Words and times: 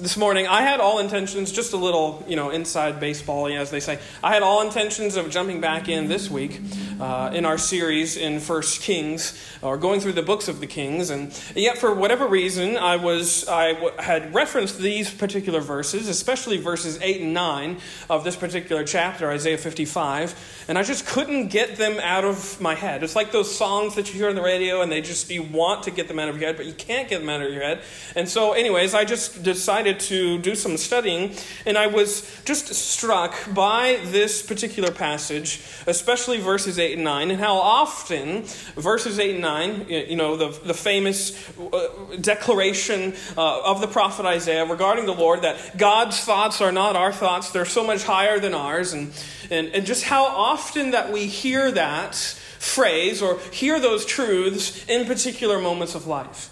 this 0.00 0.16
morning, 0.16 0.46
I 0.46 0.62
had 0.62 0.80
all 0.80 0.98
intentions, 0.98 1.52
just 1.52 1.72
a 1.72 1.76
little, 1.76 2.24
you 2.28 2.36
know, 2.36 2.50
inside 2.50 3.00
baseball, 3.00 3.48
as 3.48 3.70
they 3.70 3.80
say. 3.80 3.98
I 4.22 4.32
had 4.32 4.42
all 4.42 4.62
intentions 4.62 5.16
of 5.16 5.30
jumping 5.30 5.60
back 5.60 5.88
in 5.88 6.08
this 6.08 6.30
week 6.30 6.60
uh, 7.00 7.30
in 7.32 7.44
our 7.44 7.58
series 7.58 8.16
in 8.16 8.40
First 8.40 8.82
Kings, 8.82 9.38
or 9.62 9.76
going 9.76 10.00
through 10.00 10.12
the 10.12 10.22
books 10.22 10.48
of 10.48 10.60
the 10.60 10.66
Kings, 10.66 11.10
and 11.10 11.32
yet 11.54 11.78
for 11.78 11.94
whatever 11.94 12.26
reason, 12.26 12.76
I 12.76 12.96
was 12.96 13.48
I 13.48 13.72
w- 13.72 13.92
had 13.98 14.34
referenced 14.34 14.78
these 14.78 15.12
particular 15.12 15.60
verses, 15.60 16.08
especially 16.08 16.58
verses 16.58 16.98
eight 17.02 17.20
and 17.20 17.34
nine 17.34 17.78
of 18.08 18.24
this 18.24 18.36
particular 18.36 18.84
chapter, 18.84 19.30
Isaiah 19.30 19.58
fifty-five, 19.58 20.64
and 20.68 20.78
I 20.78 20.82
just 20.82 21.06
couldn't 21.06 21.48
get 21.48 21.76
them 21.76 21.98
out 22.02 22.24
of 22.24 22.60
my 22.60 22.74
head. 22.74 23.02
It's 23.02 23.16
like 23.16 23.32
those 23.32 23.54
songs 23.54 23.94
that 23.96 24.08
you 24.08 24.14
hear 24.14 24.28
on 24.28 24.34
the 24.34 24.42
radio, 24.42 24.82
and 24.82 24.92
they 24.92 25.00
just 25.00 25.30
you 25.30 25.42
want 25.42 25.84
to 25.84 25.90
get 25.90 26.08
them 26.08 26.18
out 26.18 26.28
of 26.28 26.38
your 26.38 26.46
head, 26.48 26.56
but 26.56 26.66
you 26.66 26.74
can't 26.74 27.08
get 27.08 27.20
them 27.20 27.28
out 27.28 27.42
of 27.42 27.52
your 27.52 27.62
head. 27.62 27.80
And 28.14 28.28
so, 28.28 28.52
anyways, 28.52 28.94
I 28.94 29.04
just 29.04 29.42
decided 29.42 29.87
decided 29.92 30.00
to 30.08 30.38
do 30.38 30.54
some 30.54 30.76
studying, 30.76 31.34
and 31.66 31.78
I 31.78 31.86
was 31.86 32.40
just 32.44 32.74
struck 32.74 33.34
by 33.54 33.98
this 34.04 34.42
particular 34.42 34.90
passage, 34.90 35.60
especially 35.86 36.38
verses 36.40 36.78
8 36.78 36.94
and 36.94 37.04
9, 37.04 37.30
and 37.30 37.40
how 37.40 37.56
often 37.56 38.42
verses 38.76 39.18
8 39.18 39.32
and 39.32 39.40
9, 39.40 39.86
you 39.88 40.16
know, 40.16 40.36
the, 40.36 40.48
the 40.64 40.74
famous 40.74 41.32
uh, 41.58 41.88
declaration 42.20 43.14
uh, 43.36 43.62
of 43.62 43.80
the 43.80 43.88
prophet 43.88 44.26
Isaiah 44.26 44.64
regarding 44.64 45.06
the 45.06 45.14
Lord 45.14 45.42
that 45.42 45.76
God's 45.76 46.20
thoughts 46.20 46.60
are 46.60 46.72
not 46.72 46.96
our 46.96 47.12
thoughts, 47.12 47.50
they're 47.50 47.64
so 47.64 47.84
much 47.84 48.04
higher 48.04 48.38
than 48.38 48.54
ours, 48.54 48.92
and, 48.92 49.12
and, 49.50 49.68
and 49.68 49.86
just 49.86 50.04
how 50.04 50.24
often 50.24 50.90
that 50.92 51.12
we 51.12 51.26
hear 51.26 51.70
that 51.72 52.14
phrase 52.58 53.22
or 53.22 53.38
hear 53.52 53.78
those 53.80 54.04
truths 54.04 54.84
in 54.88 55.06
particular 55.06 55.60
moments 55.60 55.94
of 55.94 56.06
life. 56.06 56.50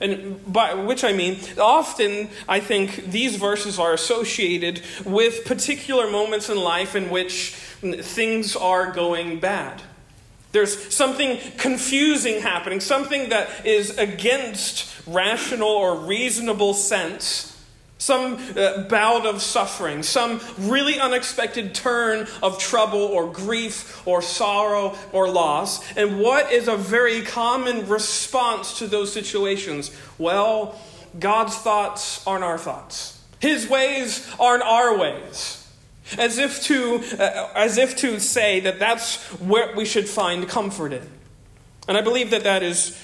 And 0.00 0.52
by 0.52 0.74
which 0.74 1.04
I 1.04 1.12
mean, 1.12 1.38
often 1.58 2.28
I 2.48 2.60
think 2.60 3.10
these 3.10 3.36
verses 3.36 3.78
are 3.78 3.92
associated 3.92 4.82
with 5.04 5.44
particular 5.44 6.10
moments 6.10 6.50
in 6.50 6.58
life 6.58 6.96
in 6.96 7.10
which 7.10 7.54
things 7.54 8.56
are 8.56 8.90
going 8.92 9.40
bad. 9.40 9.82
There's 10.52 10.94
something 10.94 11.38
confusing 11.58 12.40
happening, 12.40 12.80
something 12.80 13.30
that 13.30 13.66
is 13.66 13.98
against 13.98 14.92
rational 15.06 15.68
or 15.68 15.96
reasonable 15.96 16.74
sense 16.74 17.53
some 18.04 18.38
uh, 18.56 18.82
bout 18.82 19.24
of 19.24 19.40
suffering, 19.40 20.02
some 20.02 20.40
really 20.58 21.00
unexpected 21.00 21.74
turn 21.74 22.28
of 22.42 22.58
trouble 22.58 23.00
or 23.00 23.32
grief 23.32 24.06
or 24.06 24.20
sorrow 24.20 24.96
or 25.12 25.28
loss. 25.28 25.80
And 25.96 26.20
what 26.20 26.52
is 26.52 26.68
a 26.68 26.76
very 26.76 27.22
common 27.22 27.88
response 27.88 28.78
to 28.78 28.86
those 28.86 29.12
situations? 29.12 29.90
Well, 30.18 30.78
God's 31.18 31.56
thoughts 31.56 32.24
aren't 32.26 32.44
our 32.44 32.58
thoughts, 32.58 33.20
His 33.40 33.68
ways 33.68 34.28
aren't 34.38 34.62
our 34.62 34.98
ways. 34.98 35.60
As 36.18 36.36
if 36.36 36.62
to, 36.64 37.02
uh, 37.18 37.48
as 37.54 37.78
if 37.78 37.96
to 37.96 38.20
say 38.20 38.60
that 38.60 38.78
that's 38.78 39.24
where 39.40 39.74
we 39.74 39.86
should 39.86 40.06
find 40.06 40.46
comfort 40.46 40.92
in. 40.92 41.08
And 41.88 41.96
I 41.96 42.02
believe 42.02 42.30
that 42.30 42.44
that 42.44 42.62
is 42.62 42.94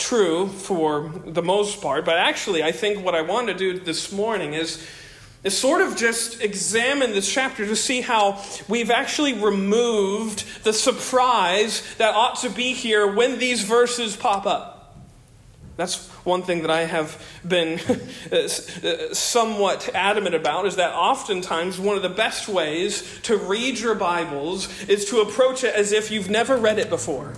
true 0.00 0.48
for 0.48 1.12
the 1.24 1.42
most 1.42 1.80
part, 1.80 2.04
but 2.04 2.16
actually, 2.16 2.62
I 2.62 2.72
think 2.72 3.04
what 3.04 3.14
I 3.14 3.22
want 3.22 3.48
to 3.48 3.54
do 3.54 3.78
this 3.78 4.10
morning 4.10 4.54
is, 4.54 4.84
is 5.44 5.56
sort 5.56 5.82
of 5.82 5.96
just 5.96 6.40
examine 6.40 7.12
this 7.12 7.32
chapter 7.32 7.66
to 7.66 7.76
see 7.76 8.00
how 8.00 8.42
we've 8.68 8.90
actually 8.90 9.34
removed 9.34 10.64
the 10.64 10.72
surprise 10.72 11.82
that 11.96 12.14
ought 12.14 12.36
to 12.40 12.50
be 12.50 12.72
here 12.72 13.06
when 13.06 13.38
these 13.38 13.62
verses 13.62 14.16
pop 14.16 14.46
up. 14.46 14.76
That's 15.76 16.08
one 16.24 16.42
thing 16.42 16.60
that 16.62 16.70
I 16.70 16.80
have 16.80 17.24
been 17.46 17.80
uh, 18.32 18.36
uh, 18.36 19.14
somewhat 19.14 19.88
adamant 19.94 20.34
about 20.34 20.66
is 20.66 20.76
that 20.76 20.92
oftentimes 20.92 21.80
one 21.80 21.96
of 21.96 22.02
the 22.02 22.10
best 22.10 22.48
ways 22.48 23.20
to 23.22 23.38
read 23.38 23.78
your 23.78 23.94
Bibles 23.94 24.68
is 24.88 25.06
to 25.06 25.20
approach 25.20 25.64
it 25.64 25.74
as 25.74 25.92
if 25.92 26.10
you've 26.10 26.28
never 26.28 26.56
read 26.56 26.78
it 26.78 26.90
before. 26.90 27.32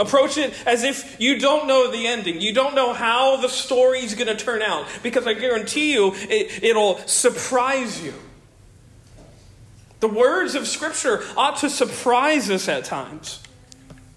Approach 0.00 0.38
it 0.38 0.54
as 0.66 0.82
if 0.82 1.20
you 1.20 1.38
don't 1.38 1.68
know 1.68 1.90
the 1.90 2.06
ending. 2.06 2.40
You 2.40 2.54
don't 2.54 2.74
know 2.74 2.94
how 2.94 3.36
the 3.36 3.50
story's 3.50 4.14
going 4.14 4.34
to 4.34 4.44
turn 4.44 4.62
out. 4.62 4.86
Because 5.02 5.26
I 5.26 5.34
guarantee 5.34 5.92
you, 5.92 6.12
it, 6.14 6.64
it'll 6.64 6.96
surprise 7.06 8.02
you. 8.02 8.14
The 10.00 10.08
words 10.08 10.54
of 10.54 10.66
Scripture 10.66 11.22
ought 11.36 11.58
to 11.58 11.68
surprise 11.68 12.50
us 12.50 12.66
at 12.66 12.86
times. 12.86 13.42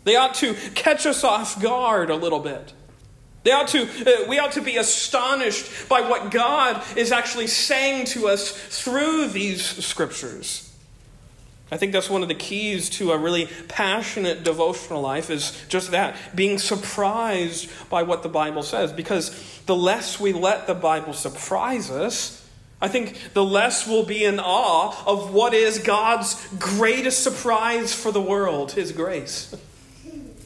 They 0.05 0.16
ought 0.16 0.35
to 0.35 0.53
catch 0.73 1.05
us 1.05 1.25
off 1.25 1.61
guard 1.61 2.09
a 2.09 2.15
little 2.15 2.39
bit. 2.39 2.73
They 3.44 3.51
ought 3.51 3.67
to, 3.69 3.81
uh, 3.83 4.27
we 4.29 4.39
ought 4.39 4.53
to 4.53 4.61
be 4.61 4.77
astonished 4.77 5.89
by 5.89 6.00
what 6.00 6.31
God 6.31 6.81
is 6.95 7.11
actually 7.11 7.47
saying 7.47 8.05
to 8.07 8.29
us 8.29 8.51
through 8.51 9.27
these 9.27 9.61
Scriptures. 9.61 10.62
I 11.73 11.78
think 11.78 11.91
that's 11.91 12.07
one 12.07 12.22
of 12.22 12.28
the 12.28 12.35
keys 12.35 12.88
to 12.91 13.13
a 13.13 13.17
really 13.17 13.47
passionate 13.67 14.44
devotional 14.44 15.01
life 15.01 15.31
is 15.31 15.59
just 15.69 15.89
that 15.89 16.16
being 16.35 16.59
surprised 16.59 17.67
by 17.89 18.03
what 18.03 18.22
the 18.22 18.29
Bible 18.29 18.61
says. 18.61 18.94
Because 18.94 19.61
the 19.66 19.75
less 19.75 20.19
we 20.19 20.33
let 20.33 20.67
the 20.67 20.75
Bible 20.75 21.13
surprise 21.13 21.89
us, 21.89 22.47
I 22.79 22.89
think 22.89 23.17
the 23.33 23.44
less 23.44 23.88
we'll 23.88 24.06
be 24.06 24.23
in 24.23 24.39
awe 24.39 25.03
of 25.07 25.33
what 25.33 25.56
is 25.56 25.79
God's 25.79 26.47
greatest 26.59 27.23
surprise 27.23 27.91
for 27.91 28.12
the 28.12 28.22
world 28.22 28.73
His 28.73 28.91
grace. 28.91 29.56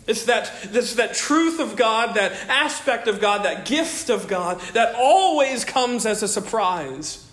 It's 0.07 0.23
that, 0.27 0.49
it's 0.63 0.95
that 0.95 1.13
truth 1.13 1.59
of 1.59 1.75
God, 1.75 2.16
that 2.16 2.31
aspect 2.47 3.09
of 3.09 3.19
God, 3.19 3.43
that 3.43 3.66
gift 3.66 4.09
of 4.09 4.29
God 4.29 4.61
that 4.71 4.95
always 4.95 5.66
comes 5.66 6.05
as 6.05 6.23
a 6.23 6.27
surprise. 6.29 7.29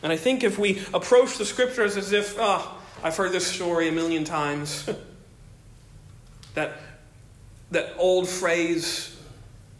And 0.00 0.12
I 0.12 0.16
think 0.16 0.44
if 0.44 0.60
we 0.60 0.80
approach 0.94 1.38
the 1.38 1.44
scriptures 1.44 1.96
as 1.96 2.12
if, 2.12 2.36
oh, 2.38 2.78
I've 3.04 3.16
heard 3.16 3.32
this 3.32 3.46
story 3.46 3.88
a 3.88 3.92
million 3.92 4.22
times. 4.22 4.88
that, 6.54 6.72
that 7.72 7.94
old 7.98 8.28
phrase, 8.28 9.16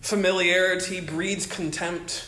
familiarity 0.00 1.00
breeds 1.00 1.46
contempt. 1.46 2.26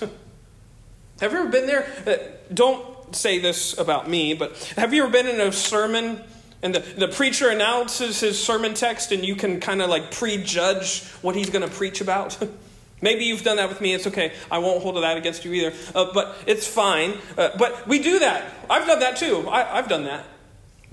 have 1.21 1.33
you 1.33 1.39
ever 1.39 1.49
been 1.49 1.67
there? 1.67 1.87
Uh, 2.07 2.17
don't 2.53 3.15
say 3.17 3.41
this 3.41 3.77
about 3.77 4.09
me, 4.09 4.35
but 4.35 4.57
have 4.77 4.95
you 4.95 5.03
ever 5.03 5.13
been 5.13 5.27
in 5.27 5.41
a 5.41 5.51
sermon 5.51 6.23
and 6.63 6.75
the, 6.75 6.79
the 6.79 7.09
preacher 7.09 7.51
announces 7.51 8.21
his 8.21 8.43
sermon 8.43 8.75
text 8.75 9.11
and 9.11 9.25
you 9.25 9.35
can 9.35 9.59
kind 9.59 9.83
of 9.83 9.91
like 9.91 10.13
prejudge 10.13 11.05
what 11.23 11.35
he's 11.35 11.51
going 11.51 11.69
to 11.69 11.75
preach 11.75 12.01
about? 12.01 12.39
Maybe 13.03 13.25
you've 13.25 13.43
done 13.43 13.57
that 13.57 13.69
with 13.69 13.81
me. 13.81 13.93
It's 13.95 14.07
okay. 14.07 14.33
I 14.49 14.59
won't 14.59 14.81
hold 14.81 14.97
that 14.97 15.17
against 15.17 15.45
you 15.45 15.53
either. 15.55 15.77
Uh, 15.93 16.13
but 16.15 16.37
it's 16.47 16.67
fine. 16.67 17.19
Uh, 17.37 17.51
but 17.59 17.87
we 17.89 17.99
do 17.99 18.21
that. 18.21 18.51
I've 18.71 18.87
done 18.87 19.01
that 19.01 19.17
too. 19.17 19.49
I, 19.49 19.79
I've 19.79 19.89
done 19.89 20.05
that. 20.05 20.25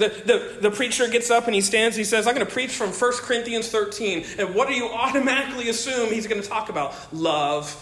The, 0.01 0.09
the, 0.25 0.69
the 0.69 0.71
preacher 0.71 1.07
gets 1.07 1.29
up 1.29 1.45
and 1.45 1.53
he 1.53 1.61
stands, 1.61 1.95
he 1.95 2.03
says, 2.03 2.27
I'm 2.27 2.33
going 2.33 2.45
to 2.45 2.51
preach 2.51 2.71
from 2.71 2.89
1 2.89 3.11
Corinthians 3.17 3.69
13. 3.69 4.25
And 4.39 4.55
what 4.55 4.67
do 4.67 4.73
you 4.73 4.87
automatically 4.87 5.69
assume 5.69 6.11
he's 6.11 6.27
going 6.27 6.41
to 6.41 6.47
talk 6.47 6.69
about? 6.69 6.95
Love, 7.13 7.75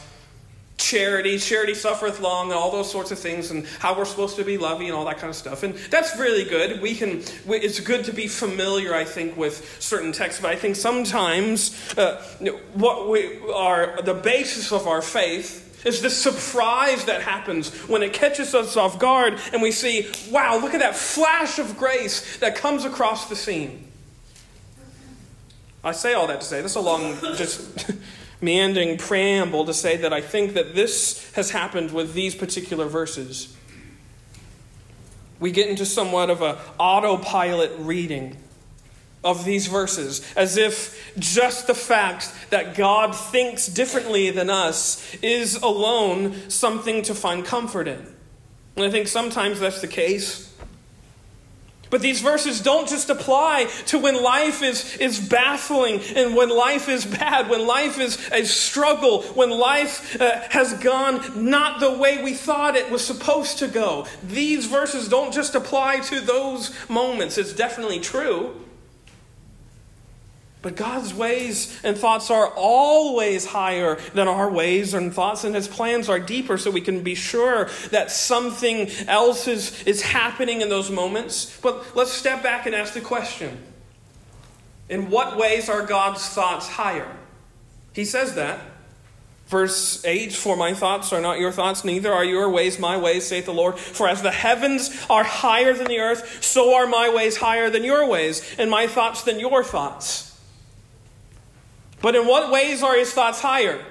charity, 0.77 1.37
charity 1.37 1.73
suffereth 1.73 2.19
long, 2.19 2.47
and 2.47 2.55
all 2.55 2.71
those 2.71 2.91
sorts 2.91 3.11
of 3.11 3.19
things, 3.19 3.51
and 3.51 3.65
how 3.79 3.97
we're 3.97 4.05
supposed 4.05 4.35
to 4.37 4.43
be 4.43 4.57
loving 4.57 4.87
and 4.87 4.95
all 4.95 5.05
that 5.05 5.17
kind 5.17 5.29
of 5.29 5.35
stuff. 5.35 5.63
And 5.63 5.75
that's 5.91 6.17
really 6.17 6.43
good. 6.43 6.81
We 6.81 6.95
can, 6.95 7.21
it's 7.47 7.79
good 7.79 8.05
to 8.05 8.13
be 8.13 8.27
familiar, 8.27 8.93
I 8.93 9.03
think, 9.03 9.37
with 9.37 9.81
certain 9.81 10.11
texts, 10.11 10.41
but 10.41 10.51
I 10.51 10.55
think 10.55 10.75
sometimes 10.75 11.97
uh, 11.97 12.21
what 12.73 13.09
we 13.09 13.39
are, 13.53 14.01
the 14.01 14.13
basis 14.13 14.71
of 14.71 14.87
our 14.87 15.01
faith 15.01 15.68
is 15.85 16.01
the 16.01 16.09
surprise 16.09 17.05
that 17.05 17.21
happens 17.21 17.73
when 17.87 18.03
it 18.03 18.13
catches 18.13 18.53
us 18.53 18.75
off 18.75 18.99
guard 18.99 19.39
and 19.53 19.61
we 19.61 19.71
see, 19.71 20.09
wow, 20.29 20.57
look 20.57 20.73
at 20.73 20.79
that 20.79 20.95
flash 20.95 21.59
of 21.59 21.77
grace 21.77 22.37
that 22.37 22.55
comes 22.55 22.85
across 22.85 23.29
the 23.29 23.35
scene. 23.35 23.87
I 25.83 25.93
say 25.93 26.13
all 26.13 26.27
that 26.27 26.41
to 26.41 26.45
say, 26.45 26.61
this 26.61 26.71
is 26.71 26.75
a 26.75 26.81
long, 26.81 27.17
just 27.35 27.91
meandering 28.41 28.97
preamble 28.97 29.65
to 29.65 29.73
say 29.73 29.97
that 29.97 30.11
I 30.11 30.21
think 30.21 30.53
that 30.53 30.75
this 30.75 31.31
has 31.33 31.51
happened 31.51 31.91
with 31.91 32.13
these 32.13 32.35
particular 32.35 32.85
verses. 32.85 33.55
We 35.39 35.51
get 35.51 35.69
into 35.69 35.85
somewhat 35.85 36.29
of 36.29 36.41
a 36.41 36.59
autopilot 36.77 37.71
reading 37.79 38.35
of 39.23 39.43
these 39.45 39.67
verses, 39.67 40.21
as 40.35 40.57
if 40.57 41.13
just 41.19 41.67
the 41.67 41.75
fact 41.75 42.33
that 42.51 42.75
God 42.75 43.15
thinks 43.15 43.67
differently 43.67 44.29
than 44.31 44.49
us 44.49 45.15
is 45.21 45.55
alone 45.55 46.49
something 46.49 47.01
to 47.03 47.13
find 47.13 47.45
comfort 47.45 47.87
in. 47.87 48.05
And 48.75 48.85
I 48.85 48.89
think 48.89 49.07
sometimes 49.07 49.59
that's 49.59 49.81
the 49.81 49.87
case. 49.87 50.49
But 51.89 52.01
these 52.01 52.21
verses 52.21 52.61
don't 52.61 52.87
just 52.87 53.09
apply 53.09 53.67
to 53.87 53.97
when 53.97 54.21
life 54.21 54.61
is, 54.61 54.95
is 54.97 55.19
baffling 55.19 55.99
and 56.15 56.35
when 56.35 56.49
life 56.49 56.87
is 56.87 57.03
bad, 57.03 57.49
when 57.49 57.65
life 57.65 57.99
is 57.99 58.29
a 58.31 58.45
struggle, 58.45 59.23
when 59.23 59.49
life 59.49 60.19
uh, 60.21 60.39
has 60.49 60.73
gone 60.75 61.49
not 61.49 61.79
the 61.79 61.91
way 61.91 62.23
we 62.23 62.35
thought 62.35 62.75
it 62.75 62.91
was 62.91 63.03
supposed 63.03 63.57
to 63.59 63.67
go. 63.67 64.05
These 64.23 64.67
verses 64.67 65.09
don't 65.09 65.33
just 65.33 65.55
apply 65.55 66.01
to 66.01 66.19
those 66.19 66.73
moments. 66.87 67.37
It's 67.39 67.53
definitely 67.53 67.99
true. 67.99 68.55
But 70.61 70.75
God's 70.75 71.13
ways 71.13 71.79
and 71.83 71.97
thoughts 71.97 72.29
are 72.29 72.49
always 72.49 73.45
higher 73.45 73.95
than 74.13 74.27
our 74.27 74.51
ways 74.51 74.93
and 74.93 75.13
thoughts, 75.13 75.45
and 75.45 75.55
His 75.55 75.69
plans 75.69 76.09
are 76.09 76.19
deeper, 76.19 76.57
so 76.57 76.69
we 76.69 76.81
can 76.81 77.01
be 77.01 77.15
sure 77.15 77.69
that 77.91 78.11
something 78.11 78.89
else 79.07 79.47
is, 79.47 79.81
is 79.83 80.01
happening 80.01 80.59
in 80.59 80.67
those 80.67 80.91
moments. 80.91 81.57
But 81.61 81.95
let's 81.95 82.11
step 82.11 82.43
back 82.43 82.65
and 82.65 82.75
ask 82.75 82.93
the 82.93 83.01
question 83.01 83.57
In 84.89 85.09
what 85.09 85.37
ways 85.37 85.69
are 85.69 85.85
God's 85.85 86.27
thoughts 86.27 86.67
higher? 86.67 87.15
He 87.93 88.03
says 88.03 88.35
that. 88.35 88.59
Verse 89.47 90.03
8 90.05 90.33
For 90.33 90.57
my 90.57 90.73
thoughts 90.73 91.13
are 91.13 91.21
not 91.21 91.39
your 91.39 91.53
thoughts, 91.53 91.85
neither 91.85 92.11
are 92.11 92.25
your 92.25 92.49
ways 92.49 92.77
my 92.79 92.97
ways, 92.97 93.25
saith 93.25 93.45
the 93.45 93.53
Lord. 93.53 93.79
For 93.79 94.09
as 94.09 94.21
the 94.21 94.31
heavens 94.31 95.05
are 95.09 95.23
higher 95.23 95.73
than 95.73 95.87
the 95.87 95.99
earth, 95.99 96.43
so 96.43 96.75
are 96.75 96.85
my 96.85 97.09
ways 97.09 97.37
higher 97.37 97.69
than 97.69 97.85
your 97.85 98.05
ways, 98.05 98.43
and 98.59 98.69
my 98.69 98.87
thoughts 98.87 99.23
than 99.23 99.39
your 99.39 99.63
thoughts. 99.63 100.28
But 102.01 102.15
in 102.15 102.27
what 102.27 102.51
ways 102.51 102.83
are 102.83 102.97
his 102.97 103.11
thoughts 103.13 103.41
higher? 103.41 103.83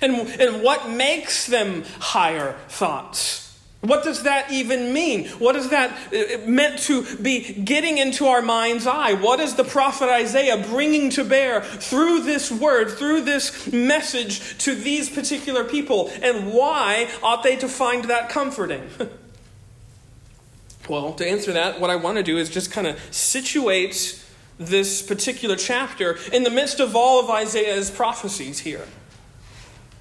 And, 0.00 0.14
and 0.40 0.62
what 0.62 0.90
makes 0.90 1.46
them 1.46 1.84
higher 1.98 2.56
thoughts? 2.68 3.42
What 3.82 4.04
does 4.04 4.22
that 4.22 4.52
even 4.52 4.92
mean? 4.92 5.28
What 5.30 5.56
is 5.56 5.70
that 5.70 5.90
uh, 6.14 6.46
meant 6.46 6.78
to 6.84 7.04
be 7.16 7.52
getting 7.52 7.98
into 7.98 8.26
our 8.26 8.40
mind's 8.40 8.86
eye? 8.86 9.14
What 9.14 9.40
is 9.40 9.56
the 9.56 9.64
prophet 9.64 10.08
Isaiah 10.08 10.56
bringing 10.56 11.10
to 11.10 11.24
bear 11.24 11.62
through 11.62 12.20
this 12.20 12.50
word, 12.52 12.92
through 12.92 13.22
this 13.22 13.72
message 13.72 14.56
to 14.58 14.76
these 14.76 15.10
particular 15.10 15.64
people? 15.64 16.12
And 16.22 16.52
why 16.52 17.10
ought 17.24 17.42
they 17.42 17.56
to 17.56 17.68
find 17.68 18.04
that 18.04 18.28
comforting? 18.28 18.88
well, 20.88 21.12
to 21.14 21.26
answer 21.26 21.52
that, 21.52 21.80
what 21.80 21.90
I 21.90 21.96
want 21.96 22.18
to 22.18 22.22
do 22.22 22.38
is 22.38 22.48
just 22.50 22.70
kind 22.70 22.86
of 22.86 23.00
situate 23.12 24.21
this 24.58 25.02
particular 25.02 25.56
chapter 25.56 26.18
in 26.32 26.42
the 26.42 26.50
midst 26.50 26.80
of 26.80 26.94
all 26.94 27.20
of 27.20 27.30
Isaiah's 27.30 27.90
prophecies 27.90 28.60
here. 28.60 28.86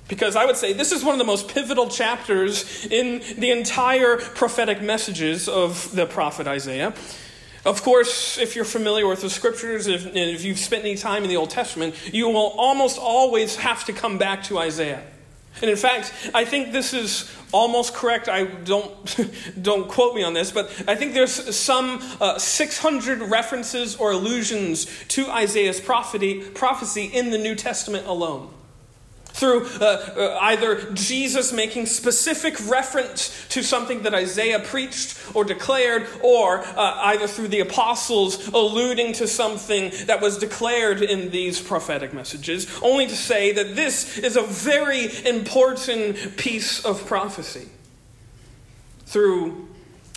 Because 0.07 0.36
I 0.36 0.45
would 0.45 0.57
say 0.57 0.74
this 0.74 0.92
is 0.92 1.03
one 1.03 1.13
of 1.13 1.19
the 1.19 1.25
most 1.25 1.48
pivotal 1.48 1.88
chapters 1.88 2.86
in 2.86 3.21
the 3.39 3.51
entire 3.51 4.18
prophetic 4.18 4.81
messages 4.81 5.48
of 5.48 5.95
the 5.95 6.06
prophet 6.06 6.48
Isaiah. 6.48 6.94
Of 7.63 7.83
course, 7.83 8.38
if 8.38 8.56
you're 8.56 8.65
familiar 8.65 9.07
with 9.07 9.21
the 9.21 9.30
scriptures, 9.30 9.88
if, 9.88 10.15
if 10.15 10.44
you've 10.44 10.59
spent 10.59 10.83
any 10.83 10.95
time 10.95 11.24
in 11.24 11.30
the 11.30 11.38
Old 11.38 11.51
Testament, 11.51 11.95
you 12.12 12.27
will 12.27 12.53
almost 12.57 12.98
always 12.98 13.56
have 13.57 13.86
to 13.86 13.94
come 13.94 14.18
back 14.18 14.44
to 14.44 14.57
Isaiah. 14.57 15.03
And 15.62 15.69
in 15.69 15.75
fact, 15.75 16.13
I 16.33 16.45
think 16.45 16.71
this 16.71 16.94
is 16.94 17.30
almost 17.51 17.94
correct. 17.94 18.30
I 18.30 18.45
don't 18.45 18.94
don't 19.62 19.89
quote 19.89 20.15
me 20.15 20.24
on 20.24 20.33
this, 20.33 20.51
but 20.51 20.71
I 20.88 20.95
think 20.95 21.13
there's 21.13 21.56
some 21.56 22.00
uh, 22.21 22.39
600 22.39 23.21
references 23.24 23.95
or 23.95 24.12
allusions 24.12 24.88
to 25.09 25.30
Isaiah's 25.30 25.80
prophecy, 25.80 26.42
prophecy 26.42 27.06
in 27.06 27.31
the 27.31 27.38
New 27.38 27.56
Testament 27.56 28.07
alone 28.07 28.50
through 29.33 29.66
uh, 29.80 29.86
uh, 29.86 30.38
either 30.42 30.92
Jesus 30.92 31.51
making 31.54 31.86
specific 31.86 32.56
reference 32.69 33.48
to 33.50 33.63
something 33.63 34.04
that 34.04 34.13
Isaiah 34.13 34.60
preached 34.60 35.18
or 35.33 35.44
declared, 35.44 36.07
or 36.22 36.60
uh, 36.60 37.00
either 37.04 37.28
through 37.28 37.48
the 37.48 37.62
apostles 37.62 38.48
alluding 38.50 39.13
to 39.13 39.28
something 39.28 39.92
that 40.06 40.22
was 40.22 40.38
declared 40.38 41.01
in 41.01 41.31
these 41.31 41.62
prophetic 41.62 42.13
messages, 42.13 42.68
only 42.81 43.07
to 43.07 43.16
say 43.16 43.51
that 43.54 43.75
this 43.75 44.18
is 44.18 44.36
a 44.36 44.44
very 44.44 45.10
important 45.28 46.38
piece 46.38 46.84
of 46.86 47.06
prophecy. 47.06 47.69
Through 49.06 49.68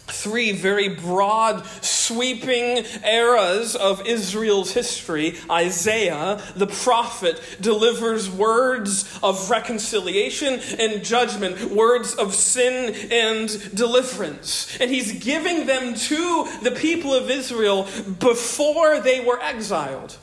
three 0.06 0.52
very 0.52 0.88
broad, 0.88 1.64
sweeping 1.82 2.84
eras 3.04 3.74
of 3.74 4.06
Israel's 4.06 4.72
history, 4.72 5.36
Isaiah, 5.50 6.42
the 6.56 6.66
prophet, 6.66 7.40
delivers 7.60 8.30
words 8.30 9.18
of 9.22 9.50
reconciliation 9.50 10.60
and 10.78 11.04
judgment, 11.04 11.70
words 11.70 12.14
of 12.14 12.34
sin 12.34 12.94
and 13.10 13.74
deliverance. 13.74 14.76
And 14.80 14.90
he's 14.90 15.12
giving 15.24 15.66
them 15.66 15.94
to 15.94 16.48
the 16.62 16.72
people 16.72 17.14
of 17.14 17.30
Israel 17.30 17.88
before 18.18 19.00
they 19.00 19.24
were 19.24 19.40
exiled. 19.40 20.18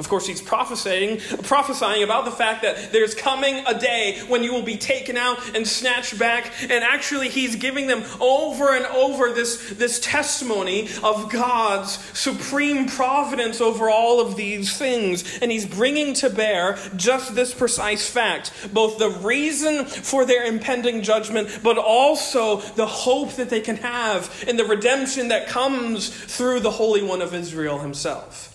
Of 0.00 0.08
course, 0.08 0.26
he's 0.26 0.40
prophesying, 0.40 1.20
prophesying 1.42 2.02
about 2.02 2.24
the 2.24 2.30
fact 2.30 2.62
that 2.62 2.90
there's 2.90 3.14
coming 3.14 3.62
a 3.66 3.78
day 3.78 4.18
when 4.28 4.42
you 4.42 4.54
will 4.54 4.62
be 4.62 4.78
taken 4.78 5.18
out 5.18 5.54
and 5.54 5.68
snatched 5.68 6.18
back. 6.18 6.54
And 6.62 6.82
actually, 6.82 7.28
he's 7.28 7.54
giving 7.56 7.86
them 7.86 8.02
over 8.18 8.74
and 8.74 8.86
over 8.86 9.30
this, 9.30 9.74
this 9.74 10.00
testimony 10.00 10.88
of 11.02 11.30
God's 11.30 11.98
supreme 12.18 12.88
providence 12.88 13.60
over 13.60 13.90
all 13.90 14.26
of 14.26 14.36
these 14.36 14.74
things. 14.74 15.38
And 15.42 15.52
he's 15.52 15.66
bringing 15.66 16.14
to 16.14 16.30
bear 16.30 16.78
just 16.96 17.34
this 17.34 17.52
precise 17.52 18.08
fact 18.08 18.52
both 18.72 18.96
the 18.98 19.10
reason 19.10 19.84
for 19.84 20.24
their 20.24 20.46
impending 20.46 21.02
judgment, 21.02 21.60
but 21.62 21.76
also 21.76 22.56
the 22.56 22.86
hope 22.86 23.34
that 23.34 23.50
they 23.50 23.60
can 23.60 23.76
have 23.76 24.44
in 24.48 24.56
the 24.56 24.64
redemption 24.64 25.28
that 25.28 25.46
comes 25.46 26.08
through 26.08 26.60
the 26.60 26.70
Holy 26.70 27.02
One 27.02 27.20
of 27.20 27.34
Israel 27.34 27.80
himself. 27.80 28.49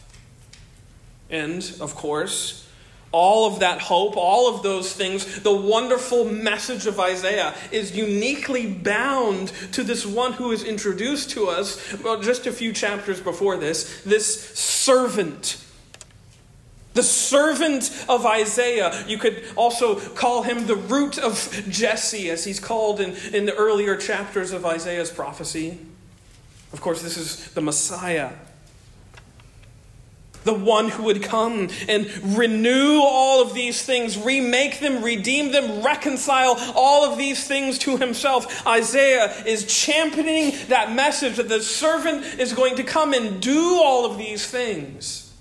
And, 1.29 1.75
of 1.79 1.95
course, 1.95 2.65
all 3.11 3.47
of 3.47 3.61
that 3.61 3.79
hope, 3.79 4.17
all 4.17 4.53
of 4.53 4.61
those 4.61 4.91
things, 4.91 5.41
the 5.41 5.55
wonderful 5.55 6.25
message 6.25 6.85
of 6.85 6.99
Isaiah 6.99 7.55
is 7.71 7.95
uniquely 7.95 8.67
bound 8.67 9.53
to 9.71 9.83
this 9.83 10.05
one 10.05 10.33
who 10.33 10.51
is 10.51 10.63
introduced 10.63 11.29
to 11.31 11.47
us, 11.47 11.97
well, 12.03 12.21
just 12.21 12.45
a 12.45 12.51
few 12.51 12.73
chapters 12.73 13.21
before 13.21 13.55
this, 13.55 14.01
this 14.03 14.53
servant. 14.53 15.63
The 16.93 17.03
servant 17.03 18.05
of 18.09 18.25
Isaiah. 18.25 19.05
You 19.07 19.17
could 19.17 19.43
also 19.55 19.99
call 19.99 20.43
him 20.43 20.67
the 20.67 20.75
root 20.75 21.17
of 21.17 21.65
Jesse, 21.69 22.29
as 22.29 22.43
he's 22.43 22.59
called 22.59 22.99
in, 22.99 23.15
in 23.33 23.45
the 23.45 23.55
earlier 23.55 23.95
chapters 23.95 24.51
of 24.51 24.65
Isaiah's 24.65 25.11
prophecy. 25.11 25.77
Of 26.73 26.81
course, 26.81 27.01
this 27.01 27.15
is 27.17 27.51
the 27.51 27.61
Messiah 27.61 28.31
the 30.45 30.53
one 30.53 30.89
who 30.89 31.03
would 31.03 31.21
come 31.21 31.69
and 31.89 32.37
renew 32.37 33.01
all 33.01 33.41
of 33.41 33.53
these 33.53 33.83
things, 33.83 34.17
remake 34.17 34.79
them, 34.79 35.03
redeem 35.03 35.51
them, 35.51 35.83
reconcile 35.83 36.55
all 36.75 37.11
of 37.11 37.17
these 37.17 37.45
things 37.45 37.77
to 37.79 37.97
himself. 37.97 38.65
Isaiah 38.65 39.43
is 39.45 39.65
championing 39.65 40.53
that 40.69 40.93
message 40.93 41.37
that 41.37 41.49
the 41.49 41.61
servant 41.61 42.23
is 42.39 42.53
going 42.53 42.77
to 42.77 42.83
come 42.83 43.13
and 43.13 43.41
do 43.41 43.81
all 43.83 44.05
of 44.05 44.17
these 44.17 44.47
things. 44.47 45.33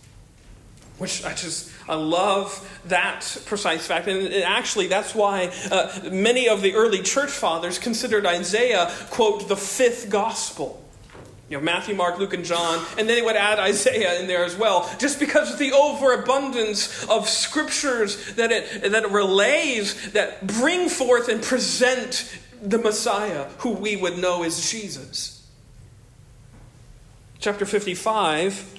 Which 0.99 1.25
I 1.25 1.35
just, 1.35 1.73
I 1.89 1.97
love 1.97 2.81
that 2.87 3.43
precise 3.47 3.87
fact. 3.87 4.07
And 4.07 4.33
actually, 4.45 4.87
that's 4.87 5.15
why 5.15 5.53
uh, 5.71 6.11
many 6.11 6.49
of 6.49 6.62
the 6.62 6.75
early 6.75 7.03
church 7.03 7.31
fathers 7.31 7.79
considered 7.79 8.25
Isaiah, 8.25 8.91
quote, 9.11 9.49
the 9.49 9.57
fifth 9.57 10.09
gospel. 10.09 10.84
You 11.49 11.59
know, 11.59 11.63
Matthew, 11.63 11.95
Mark, 11.95 12.19
Luke, 12.19 12.33
and 12.33 12.45
John, 12.45 12.85
and 12.99 13.09
then 13.09 13.17
they 13.17 13.23
would 13.23 13.37
add 13.37 13.59
Isaiah 13.59 14.19
in 14.21 14.27
there 14.27 14.45
as 14.45 14.57
well, 14.57 14.91
just 14.99 15.21
because 15.21 15.53
of 15.53 15.59
the 15.59 15.73
overabundance 15.73 17.05
of 17.09 17.29
scriptures 17.29 18.35
that 18.35 18.51
it, 18.51 18.91
that 18.91 19.05
it 19.05 19.11
relays 19.11 20.13
that 20.13 20.47
bring 20.47 20.89
forth 20.89 21.29
and 21.29 21.43
present 21.43 22.39
the 22.63 22.79
Messiah, 22.79 23.45
who 23.59 23.71
we 23.71 23.95
would 23.95 24.17
know 24.17 24.43
as 24.43 24.71
Jesus. 24.71 25.47
Chapter 27.39 27.67
55 27.67 28.79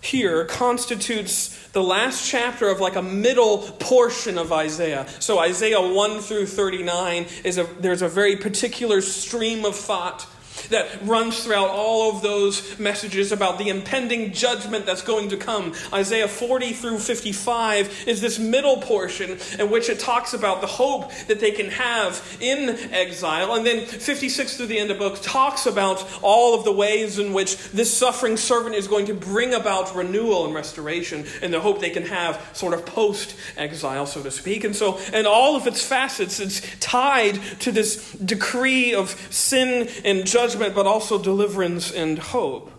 here 0.00 0.44
constitutes 0.44 1.68
the 1.68 1.82
last 1.82 2.28
chapter 2.28 2.68
of 2.68 2.80
like 2.80 2.96
a 2.96 3.02
middle 3.02 3.58
portion 3.58 4.36
of 4.36 4.52
Isaiah. 4.52 5.06
So 5.20 5.38
Isaiah 5.38 5.80
1 5.80 6.20
through 6.20 6.46
39 6.46 7.26
is 7.44 7.56
a 7.56 7.64
there's 7.78 8.02
a 8.02 8.08
very 8.08 8.36
particular 8.36 9.00
stream 9.00 9.64
of 9.64 9.74
thought 9.74 10.26
that 10.70 10.88
runs 11.02 11.44
throughout 11.44 11.68
all 11.68 12.14
of 12.14 12.22
those 12.22 12.78
messages 12.78 13.32
about 13.32 13.58
the 13.58 13.68
impending 13.68 14.32
judgment 14.32 14.86
that's 14.86 15.02
going 15.02 15.28
to 15.30 15.36
come. 15.36 15.74
Isaiah 15.92 16.28
40 16.28 16.72
through 16.72 16.98
55 16.98 18.04
is 18.06 18.20
this 18.20 18.38
middle 18.38 18.78
portion 18.78 19.38
in 19.58 19.70
which 19.70 19.88
it 19.88 19.98
talks 19.98 20.34
about 20.34 20.60
the 20.60 20.66
hope 20.66 21.12
that 21.28 21.40
they 21.40 21.50
can 21.50 21.70
have 21.70 22.36
in 22.40 22.70
exile. 22.92 23.54
And 23.54 23.66
then 23.66 23.86
56 23.86 24.56
through 24.56 24.66
the 24.66 24.78
end 24.78 24.90
of 24.90 24.98
the 24.98 25.08
book 25.08 25.20
talks 25.22 25.66
about 25.66 26.06
all 26.22 26.54
of 26.54 26.64
the 26.64 26.72
ways 26.72 27.18
in 27.18 27.32
which 27.32 27.56
this 27.70 27.92
suffering 27.92 28.36
servant 28.36 28.74
is 28.74 28.88
going 28.88 29.06
to 29.06 29.14
bring 29.14 29.54
about 29.54 29.94
renewal 29.94 30.46
and 30.46 30.54
restoration 30.54 31.24
and 31.42 31.52
the 31.52 31.60
hope 31.60 31.80
they 31.80 31.90
can 31.90 32.04
have 32.04 32.40
sort 32.52 32.74
of 32.74 32.86
post 32.86 33.36
exile, 33.56 34.06
so 34.06 34.22
to 34.22 34.30
speak. 34.30 34.64
And 34.64 34.74
so, 34.74 34.98
in 35.12 35.26
all 35.26 35.56
of 35.56 35.66
its 35.66 35.84
facets, 35.84 36.40
it's 36.40 36.62
tied 36.80 37.40
to 37.60 37.72
this 37.72 38.12
decree 38.12 38.94
of 38.94 39.10
sin 39.30 39.88
and 40.04 40.26
judgment 40.26 40.53
judgment, 40.54 40.74
but 40.74 40.86
also 40.86 41.18
deliverance 41.18 41.90
and 41.90 42.18
hope. 42.18 42.70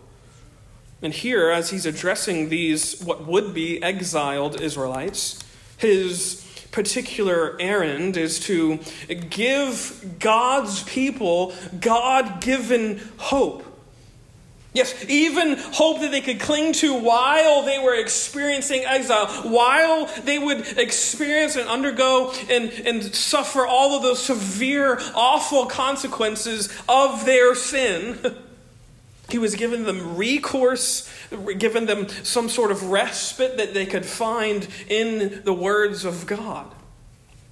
And 1.01 1.13
here, 1.13 1.49
as 1.49 1.69
he's 1.69 1.85
addressing 1.85 2.49
these, 2.49 3.01
what 3.01 3.27
would 3.27 3.53
be 3.53 3.83
exiled 3.83 4.61
Israelites, 4.61 5.43
his 5.77 6.41
particular 6.71 7.57
errand 7.59 8.15
is 8.17 8.39
to 8.41 8.79
give 9.29 10.15
God's 10.19 10.83
people 10.83 11.53
God 11.79 12.41
given 12.41 13.01
hope. 13.17 13.63
Yes, 14.75 15.05
even 15.07 15.57
hope 15.57 16.01
that 16.01 16.11
they 16.11 16.19
could 16.19 16.41
cling 16.41 16.73
to 16.73 16.93
while 16.93 17.63
they 17.63 17.79
were 17.79 17.95
experiencing 17.95 18.83
exile, 18.83 19.27
while 19.49 20.07
they 20.25 20.37
would 20.37 20.77
experience 20.77 21.55
and 21.55 21.69
undergo 21.69 22.33
and, 22.49 22.69
and 22.85 23.15
suffer 23.15 23.65
all 23.65 23.95
of 23.95 24.03
those 24.03 24.21
severe, 24.21 24.99
awful 25.15 25.65
consequences 25.65 26.69
of 26.89 27.25
their 27.25 27.55
sin. 27.55 28.19
He 29.27 29.39
was 29.39 29.55
giving 29.55 29.85
them 29.85 30.17
recourse, 30.17 31.09
giving 31.57 31.87
them 31.87 32.07
some 32.09 32.47
sort 32.47 32.69
of 32.69 32.83
respite 32.83 33.57
that 33.57 33.73
they 33.73 33.87
could 33.87 34.05
find 34.05 34.67
in 34.87 35.41
the 35.43 35.51
words 35.51 36.05
of 36.05 36.27
God. 36.27 36.71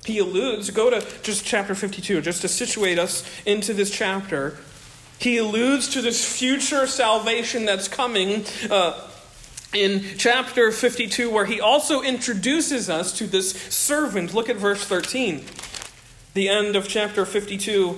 He 0.06 0.20
alludes, 0.20 0.70
go 0.70 0.92
to 0.92 1.04
just 1.24 1.44
chapter 1.46 1.74
52, 1.74 2.22
just 2.22 2.42
to 2.42 2.48
situate 2.48 3.00
us 3.00 3.24
into 3.44 3.74
this 3.74 3.90
chapter. 3.90 4.56
He 5.24 5.38
alludes 5.38 5.88
to 5.94 6.02
this 6.02 6.26
future 6.26 6.86
salvation 6.86 7.64
that's 7.64 7.88
coming 7.88 8.44
uh, 8.70 9.00
in 9.74 10.04
chapter 10.18 10.70
52, 10.70 11.32
where 11.32 11.46
he 11.46 11.62
also 11.62 12.02
introduces 12.02 12.90
us 12.90 13.18
to 13.20 13.26
this 13.26 13.54
servant. 13.54 14.34
Look 14.34 14.50
at 14.50 14.58
verse 14.58 14.84
13, 14.84 15.46
the 16.34 16.50
end 16.50 16.76
of 16.76 16.90
chapter 16.90 17.26
52. 17.26 17.98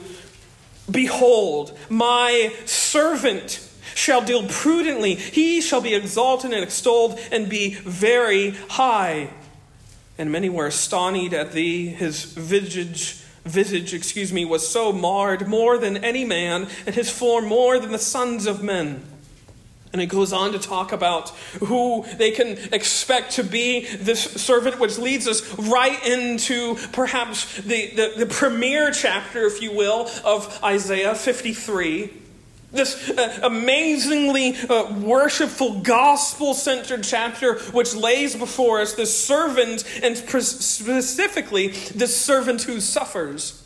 Behold, 0.91 1.75
my 1.89 2.53
servant 2.65 3.67
shall 3.95 4.21
deal 4.21 4.47
prudently. 4.47 5.15
He 5.15 5.61
shall 5.61 5.81
be 5.81 5.95
exalted 5.95 6.53
and 6.53 6.63
extolled 6.63 7.19
and 7.31 7.49
be 7.49 7.73
very 7.73 8.51
high. 8.51 9.31
And 10.19 10.31
many 10.31 10.49
were 10.49 10.67
astonished 10.67 11.33
at 11.33 11.53
thee. 11.53 11.87
His 11.87 12.23
visage 12.23 13.24
visage, 13.45 13.93
excuse 13.93 14.33
me, 14.33 14.43
was 14.43 14.67
so 14.67 14.91
marred 14.91 15.47
more 15.47 15.77
than 15.77 15.97
any 16.03 16.25
man, 16.25 16.67
and 16.85 16.95
his 16.95 17.09
form 17.09 17.45
more 17.47 17.79
than 17.79 17.91
the 17.91 17.99
sons 17.99 18.45
of 18.45 18.63
men. 18.63 19.03
And 19.93 20.01
it 20.01 20.07
goes 20.07 20.33
on 20.33 20.51
to 20.51 20.59
talk 20.59 20.91
about 20.91 21.29
who 21.59 22.05
they 22.17 22.31
can 22.31 22.57
expect 22.73 23.33
to 23.33 23.43
be 23.43 23.85
this 23.85 24.21
servant, 24.21 24.77
which 24.77 24.97
leads 24.97 25.25
us 25.25 25.57
right 25.57 26.05
into 26.05 26.75
perhaps 26.91 27.61
the, 27.61 27.91
the, 27.91 28.13
the 28.17 28.25
premier 28.25 28.91
chapter, 28.91 29.45
if 29.45 29.61
you 29.61 29.71
will, 29.71 30.09
of 30.25 30.59
Isaiah 30.61 31.15
53 31.15 32.24
this 32.75 33.09
uh, 33.09 33.39
amazingly 33.43 34.55
uh, 34.69 34.93
worshipful, 34.99 35.81
gospel 35.81 36.53
centered 36.53 37.03
chapter, 37.03 37.59
which 37.71 37.95
lays 37.95 38.35
before 38.35 38.81
us 38.81 38.93
this 38.93 39.17
servant, 39.17 39.83
and 40.03 40.17
specifically 40.17 41.69
this 41.69 42.15
servant 42.15 42.63
who 42.63 42.79
suffers. 42.79 43.61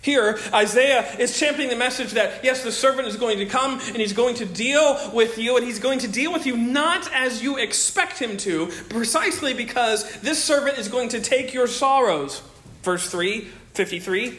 Here, 0.00 0.38
Isaiah 0.54 1.04
is 1.18 1.38
championing 1.38 1.70
the 1.70 1.76
message 1.76 2.12
that, 2.12 2.44
yes, 2.44 2.62
the 2.62 2.72
servant 2.72 3.08
is 3.08 3.16
going 3.16 3.38
to 3.38 3.46
come 3.46 3.80
and 3.88 3.96
he's 3.96 4.12
going 4.12 4.36
to 4.36 4.46
deal 4.46 5.10
with 5.12 5.38
you, 5.38 5.56
and 5.56 5.66
he's 5.66 5.80
going 5.80 5.98
to 5.98 6.08
deal 6.08 6.32
with 6.32 6.46
you 6.46 6.56
not 6.56 7.12
as 7.12 7.42
you 7.42 7.58
expect 7.58 8.18
him 8.18 8.36
to, 8.38 8.68
precisely 8.88 9.54
because 9.54 10.20
this 10.20 10.42
servant 10.42 10.78
is 10.78 10.88
going 10.88 11.08
to 11.10 11.20
take 11.20 11.52
your 11.52 11.66
sorrows. 11.66 12.42
Verse 12.82 13.10
3, 13.10 13.48
53. 13.74 14.38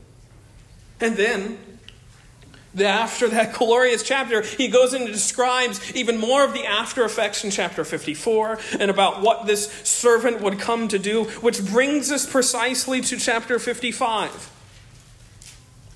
And 1.01 1.17
then, 1.17 1.57
after 2.79 3.27
that 3.29 3.53
glorious 3.57 4.03
chapter, 4.03 4.41
he 4.41 4.67
goes 4.67 4.93
in 4.93 5.01
and 5.03 5.11
describes 5.11 5.93
even 5.95 6.17
more 6.17 6.45
of 6.45 6.53
the 6.53 6.65
after 6.65 7.03
effects 7.03 7.43
in 7.43 7.51
chapter 7.51 7.83
54 7.83 8.59
and 8.79 8.89
about 8.89 9.21
what 9.21 9.45
this 9.45 9.69
servant 9.83 10.41
would 10.41 10.59
come 10.59 10.87
to 10.87 10.99
do, 10.99 11.25
which 11.41 11.65
brings 11.65 12.11
us 12.11 12.29
precisely 12.29 13.01
to 13.01 13.17
chapter 13.17 13.59
55 13.59 14.51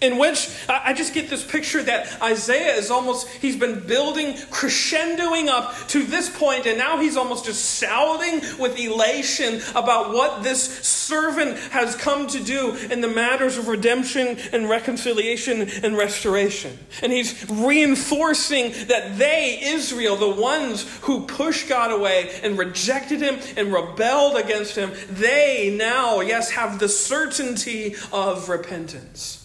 in 0.01 0.17
which 0.17 0.49
I 0.67 0.93
just 0.93 1.13
get 1.13 1.29
this 1.29 1.45
picture 1.45 1.81
that 1.81 2.21
Isaiah 2.21 2.75
is 2.75 2.91
almost, 2.91 3.29
he's 3.29 3.55
been 3.55 3.87
building, 3.87 4.33
crescendoing 4.33 5.47
up 5.47 5.73
to 5.89 6.03
this 6.03 6.29
point, 6.29 6.65
and 6.65 6.77
now 6.77 6.99
he's 6.99 7.15
almost 7.15 7.45
just 7.45 7.79
shouting 7.79 8.41
with 8.59 8.77
elation 8.77 9.61
about 9.73 10.13
what 10.13 10.43
this 10.43 10.63
servant 10.85 11.57
has 11.71 11.95
come 11.95 12.27
to 12.27 12.43
do 12.43 12.75
in 12.91 12.99
the 12.99 13.07
matters 13.07 13.57
of 13.57 13.69
redemption 13.69 14.37
and 14.51 14.69
reconciliation 14.69 15.69
and 15.83 15.95
restoration. 15.97 16.77
And 17.01 17.13
he's 17.13 17.49
reinforcing 17.49 18.73
that 18.87 19.17
they, 19.17 19.59
Israel, 19.63 20.17
the 20.17 20.29
ones 20.29 20.83
who 21.03 21.25
pushed 21.25 21.69
God 21.69 21.91
away 21.91 22.37
and 22.43 22.57
rejected 22.57 23.21
him 23.21 23.39
and 23.55 23.71
rebelled 23.71 24.35
against 24.35 24.75
him, 24.75 24.91
they 25.09 25.73
now, 25.77 26.19
yes, 26.19 26.51
have 26.51 26.79
the 26.79 26.89
certainty 26.89 27.95
of 28.11 28.49
repentance. 28.49 29.44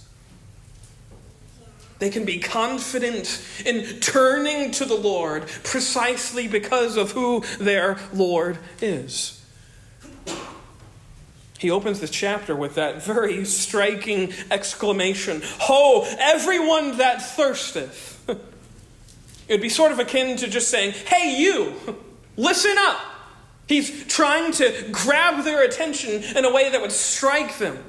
They 2.00 2.11
can 2.11 2.25
be 2.25 2.38
confident 2.38 3.40
in 3.64 4.00
turning 4.00 4.71
to 4.73 4.87
the 4.87 4.97
Lord 4.97 5.47
precisely 5.62 6.49
because 6.49 6.97
of 6.97 7.12
who 7.12 7.45
their 7.61 7.99
Lord 8.12 8.59
is. 8.80 9.45
He 11.59 11.71
opens 11.71 12.00
this 12.00 12.11
chapter 12.11 12.57
with 12.57 12.76
that 12.76 13.04
very 13.04 13.45
striking 13.45 14.33
exclamation 14.50 15.42
Ho, 15.61 16.07
everyone 16.19 16.97
that 16.99 17.23
thirsteth. 17.23 18.16
It 19.49 19.54
would 19.54 19.62
be 19.62 19.69
sort 19.69 19.90
of 19.90 19.99
akin 19.99 20.37
to 20.37 20.47
just 20.47 20.69
saying, 20.69 20.92
Hey, 20.92 21.40
you, 21.40 21.75
listen 22.37 22.76
up. 22.78 23.00
He's 23.66 24.07
trying 24.07 24.52
to 24.52 24.88
grab 24.92 25.42
their 25.42 25.64
attention 25.64 26.23
in 26.23 26.45
a 26.45 26.52
way 26.52 26.71
that 26.71 26.80
would 26.80 26.92
strike 26.92 27.59
them. 27.59 27.83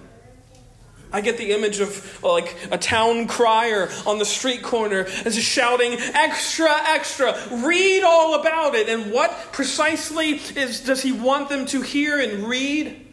I 1.14 1.22
get 1.22 1.38
the 1.38 1.52
image 1.52 1.80
of 1.80 2.24
like 2.24 2.56
a 2.72 2.78
town 2.78 3.28
crier 3.28 3.90
on 4.06 4.18
the 4.18 4.26
street 4.26 4.64
corner 4.64 5.06
as 5.26 5.38
shouting, 5.38 5.94
extra, 5.94 6.72
extra, 6.88 7.38
read 7.52 8.04
all 8.04 8.40
about 8.40 8.76
it. 8.76 8.88
And 8.88 9.12
what 9.12 9.32
precisely 9.52 10.36
is, 10.56 10.82
does 10.82 11.02
he 11.02 11.12
want 11.12 11.50
them 11.50 11.66
to 11.68 11.82
hear 11.82 12.20
and 12.20 12.48
read? 12.48 13.11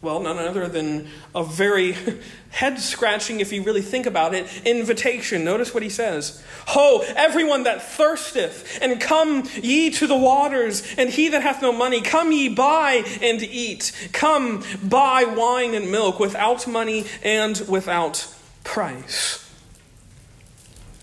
Well, 0.00 0.20
none 0.20 0.38
other 0.38 0.68
than 0.68 1.08
a 1.34 1.42
very 1.42 1.96
head 2.50 2.78
scratching, 2.78 3.40
if 3.40 3.52
you 3.52 3.64
really 3.64 3.82
think 3.82 4.06
about 4.06 4.32
it, 4.32 4.46
invitation. 4.64 5.44
Notice 5.44 5.74
what 5.74 5.82
he 5.82 5.88
says 5.88 6.42
Ho, 6.68 7.04
everyone 7.16 7.64
that 7.64 7.82
thirsteth, 7.82 8.78
and 8.80 9.00
come 9.00 9.48
ye 9.60 9.90
to 9.90 10.06
the 10.06 10.16
waters, 10.16 10.82
and 10.96 11.10
he 11.10 11.28
that 11.30 11.42
hath 11.42 11.62
no 11.62 11.72
money, 11.72 12.00
come 12.00 12.30
ye 12.30 12.48
buy 12.48 13.02
and 13.20 13.42
eat. 13.42 14.10
Come 14.12 14.62
buy 14.84 15.24
wine 15.24 15.74
and 15.74 15.90
milk 15.90 16.20
without 16.20 16.68
money 16.68 17.04
and 17.24 17.60
without 17.68 18.32
price. 18.62 19.47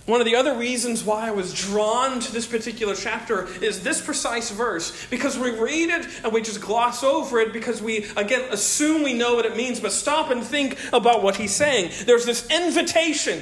One 0.06 0.22
of 0.22 0.26
the 0.26 0.36
other 0.36 0.56
reasons 0.56 1.04
why 1.04 1.28
I 1.28 1.32
was 1.32 1.52
drawn 1.52 2.20
to 2.20 2.32
this 2.32 2.46
particular 2.46 2.94
chapter 2.94 3.48
is 3.64 3.82
this 3.82 4.02
precise 4.02 4.52
verse. 4.52 5.08
Because 5.08 5.38
we 5.38 5.50
read 5.50 5.90
it 5.90 6.08
and 6.24 6.32
we 6.32 6.44
just 6.44 6.62
gloss 6.62 7.04
over 7.04 7.40
it 7.40 7.52
because 7.52 7.82
we, 7.82 8.06
again, 8.16 8.48
assume 8.52 9.02
we 9.02 9.14
know 9.14 9.36
what 9.36 9.46
it 9.46 9.58
means, 9.58 9.80
but 9.80 9.92
stop 9.92 10.30
and 10.30 10.44
think 10.44 10.78
about 10.94 11.24
what 11.24 11.38
he's 11.38 11.56
saying. 11.56 11.92
There's 12.06 12.26
this 12.26 12.48
invitation. 12.52 13.42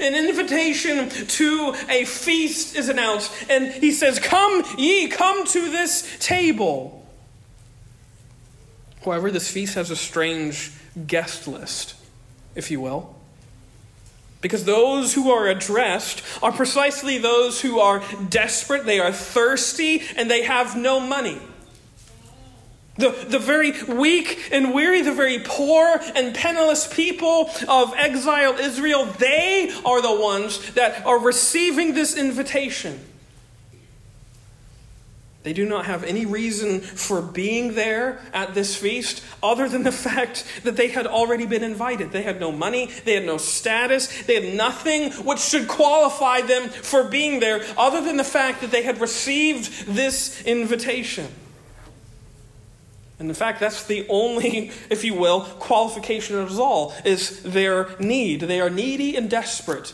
An 0.00 0.14
invitation 0.14 1.08
to 1.08 1.74
a 1.88 2.04
feast 2.04 2.76
is 2.76 2.90
announced, 2.90 3.32
and 3.48 3.72
he 3.72 3.92
says, 3.92 4.18
Come 4.18 4.64
ye, 4.76 5.08
come 5.08 5.46
to 5.46 5.70
this 5.70 6.18
table. 6.18 7.06
However, 9.02 9.30
this 9.30 9.50
feast 9.50 9.76
has 9.76 9.90
a 9.90 9.96
strange 9.96 10.72
guest 11.06 11.48
list, 11.48 11.94
if 12.54 12.70
you 12.70 12.80
will. 12.80 13.15
Because 14.46 14.64
those 14.64 15.14
who 15.14 15.32
are 15.32 15.48
addressed 15.48 16.22
are 16.40 16.52
precisely 16.52 17.18
those 17.18 17.60
who 17.60 17.80
are 17.80 18.00
desperate, 18.30 18.86
they 18.86 19.00
are 19.00 19.10
thirsty, 19.10 20.02
and 20.16 20.30
they 20.30 20.42
have 20.42 20.76
no 20.76 21.00
money. 21.00 21.40
The, 22.96 23.10
the 23.28 23.40
very 23.40 23.72
weak 23.82 24.48
and 24.52 24.72
weary, 24.72 25.02
the 25.02 25.12
very 25.12 25.40
poor 25.40 26.00
and 26.14 26.32
penniless 26.32 26.86
people 26.86 27.50
of 27.66 27.92
exiled 27.96 28.60
Israel, 28.60 29.04
they 29.04 29.72
are 29.84 30.00
the 30.00 30.14
ones 30.14 30.74
that 30.74 31.04
are 31.04 31.18
receiving 31.18 31.94
this 31.94 32.16
invitation. 32.16 33.00
They 35.46 35.52
do 35.52 35.64
not 35.64 35.86
have 35.86 36.02
any 36.02 36.26
reason 36.26 36.80
for 36.80 37.22
being 37.22 37.76
there 37.76 38.18
at 38.32 38.54
this 38.54 38.74
feast 38.74 39.22
other 39.40 39.68
than 39.68 39.84
the 39.84 39.92
fact 39.92 40.44
that 40.64 40.76
they 40.76 40.88
had 40.88 41.06
already 41.06 41.46
been 41.46 41.62
invited. 41.62 42.10
They 42.10 42.24
had 42.24 42.40
no 42.40 42.50
money, 42.50 42.86
they 43.04 43.14
had 43.14 43.24
no 43.24 43.36
status, 43.36 44.24
they 44.24 44.44
had 44.44 44.56
nothing 44.56 45.12
which 45.24 45.38
should 45.38 45.68
qualify 45.68 46.40
them 46.40 46.68
for 46.68 47.04
being 47.04 47.38
there 47.38 47.64
other 47.78 48.00
than 48.00 48.16
the 48.16 48.24
fact 48.24 48.60
that 48.62 48.72
they 48.72 48.82
had 48.82 49.00
received 49.00 49.86
this 49.86 50.42
invitation. 50.44 51.28
And 53.20 53.28
in 53.28 53.34
fact, 53.36 53.60
that's 53.60 53.84
the 53.84 54.04
only, 54.08 54.72
if 54.90 55.04
you 55.04 55.14
will, 55.14 55.42
qualification 55.42 56.40
of 56.40 56.58
all 56.58 56.92
is 57.04 57.44
their 57.44 57.90
need. 58.00 58.40
They 58.40 58.60
are 58.60 58.68
needy 58.68 59.14
and 59.14 59.30
desperate. 59.30 59.92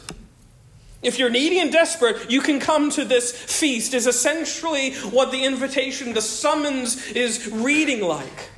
If 1.02 1.18
you're 1.18 1.30
needy 1.30 1.58
and 1.58 1.72
desperate, 1.72 2.30
you 2.30 2.40
can 2.40 2.60
come 2.60 2.90
to 2.90 3.04
this 3.04 3.32
feast, 3.32 3.92
is 3.92 4.06
essentially 4.06 4.94
what 4.94 5.32
the 5.32 5.44
invitation, 5.44 6.14
the 6.14 6.22
summons, 6.22 7.08
is 7.08 7.50
reading 7.50 8.00
like. 8.02 8.50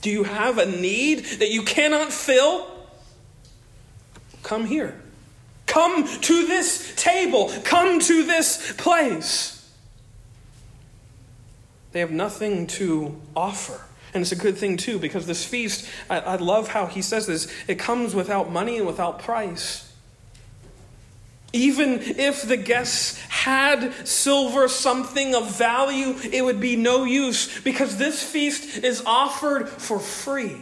Do 0.00 0.10
you 0.10 0.24
have 0.24 0.58
a 0.58 0.66
need 0.66 1.24
that 1.24 1.50
you 1.50 1.62
cannot 1.62 2.12
fill? 2.12 2.66
Come 4.42 4.66
here. 4.66 5.00
Come 5.66 6.06
to 6.06 6.46
this 6.46 6.94
table. 6.96 7.50
Come 7.64 8.00
to 8.00 8.24
this 8.24 8.72
place. 8.76 9.72
They 11.92 12.00
have 12.00 12.10
nothing 12.10 12.66
to 12.68 13.20
offer. 13.36 13.80
And 14.12 14.22
it's 14.22 14.32
a 14.32 14.36
good 14.36 14.56
thing, 14.56 14.76
too, 14.76 14.98
because 14.98 15.26
this 15.26 15.44
feast, 15.44 15.88
I, 16.08 16.20
I 16.20 16.36
love 16.36 16.68
how 16.68 16.86
he 16.86 17.02
says 17.02 17.26
this, 17.26 17.48
it 17.66 17.78
comes 17.78 18.14
without 18.14 18.50
money 18.50 18.78
and 18.78 18.86
without 18.86 19.18
price. 19.18 19.93
Even 21.54 22.00
if 22.00 22.42
the 22.42 22.56
guests 22.56 23.16
had 23.28 23.94
silver, 24.06 24.66
something 24.66 25.36
of 25.36 25.56
value, 25.56 26.16
it 26.32 26.44
would 26.44 26.58
be 26.58 26.74
no 26.74 27.04
use 27.04 27.60
because 27.60 27.96
this 27.96 28.20
feast 28.20 28.82
is 28.82 29.02
offered 29.06 29.68
for 29.68 30.00
free. 30.00 30.56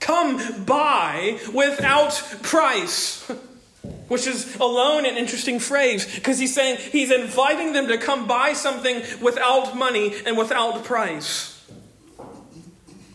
Come 0.00 0.64
buy 0.64 1.38
without 1.54 2.12
price. 2.42 3.30
Which 4.08 4.26
is 4.26 4.56
alone 4.56 5.06
an 5.06 5.16
interesting 5.16 5.60
phrase 5.60 6.12
because 6.12 6.40
he's 6.40 6.52
saying 6.52 6.78
he's 6.90 7.12
inviting 7.12 7.72
them 7.72 7.86
to 7.86 7.98
come 7.98 8.26
buy 8.26 8.52
something 8.52 9.00
without 9.22 9.76
money 9.76 10.12
and 10.26 10.36
without 10.36 10.84
price. 10.84 11.64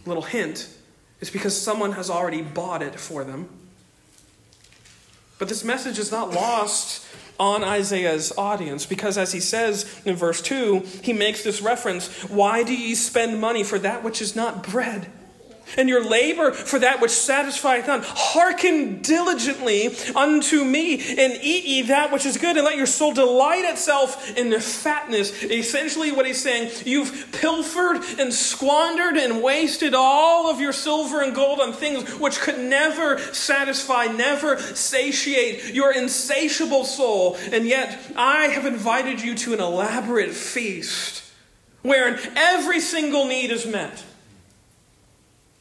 Little 0.05 0.23
hint 0.23 0.69
it's 1.19 1.29
because 1.29 1.59
someone 1.59 1.91
has 1.93 2.09
already 2.09 2.41
bought 2.41 2.81
it 2.81 3.00
for 3.00 3.23
them. 3.23 3.47
But 5.41 5.50
this 5.50 5.63
message 5.63 5.98
is 5.98 6.12
not 6.12 6.36
lost 6.36 7.03
on 7.39 7.63
Isaiah's 7.63 8.31
audience 8.38 8.86
because, 8.86 9.17
as 9.17 9.31
he 9.31 9.39
says 9.39 9.91
in 10.05 10.15
verse 10.15 10.39
2, 10.39 10.86
he 11.01 11.13
makes 11.13 11.43
this 11.43 11.63
reference 11.63 12.10
Why 12.29 12.62
do 12.62 12.75
ye 12.75 12.93
spend 12.93 13.41
money 13.41 13.63
for 13.63 13.79
that 13.79 14.03
which 14.03 14.21
is 14.21 14.36
not 14.36 14.62
bread? 14.62 15.07
And 15.77 15.89
your 15.89 16.03
labor 16.03 16.51
for 16.51 16.79
that 16.79 17.01
which 17.01 17.11
satisfieth 17.11 17.87
none. 17.87 18.01
Hearken 18.03 19.01
diligently 19.01 19.95
unto 20.15 20.63
me, 20.63 20.95
and 21.17 21.39
eat 21.41 21.65
ye 21.65 21.81
that 21.83 22.11
which 22.11 22.25
is 22.25 22.37
good, 22.37 22.57
and 22.57 22.65
let 22.65 22.77
your 22.77 22.85
soul 22.85 23.13
delight 23.13 23.65
itself 23.65 24.37
in 24.37 24.49
the 24.49 24.59
fatness. 24.59 25.43
Essentially, 25.43 26.11
what 26.11 26.25
he's 26.25 26.41
saying, 26.41 26.71
you've 26.85 27.31
pilfered 27.31 28.01
and 28.19 28.33
squandered 28.33 29.17
and 29.17 29.41
wasted 29.41 29.93
all 29.93 30.49
of 30.49 30.59
your 30.59 30.73
silver 30.73 31.21
and 31.21 31.35
gold 31.35 31.59
on 31.59 31.73
things 31.73 32.09
which 32.19 32.39
could 32.39 32.59
never 32.59 33.17
satisfy, 33.33 34.05
never 34.05 34.57
satiate 34.59 35.73
your 35.73 35.93
insatiable 35.93 36.85
soul, 36.85 37.37
and 37.51 37.65
yet 37.65 37.99
I 38.15 38.47
have 38.47 38.65
invited 38.65 39.21
you 39.21 39.35
to 39.35 39.53
an 39.53 39.59
elaborate 39.59 40.31
feast 40.31 41.23
wherein 41.81 42.19
every 42.35 42.79
single 42.79 43.25
need 43.25 43.51
is 43.51 43.65
met. 43.65 44.03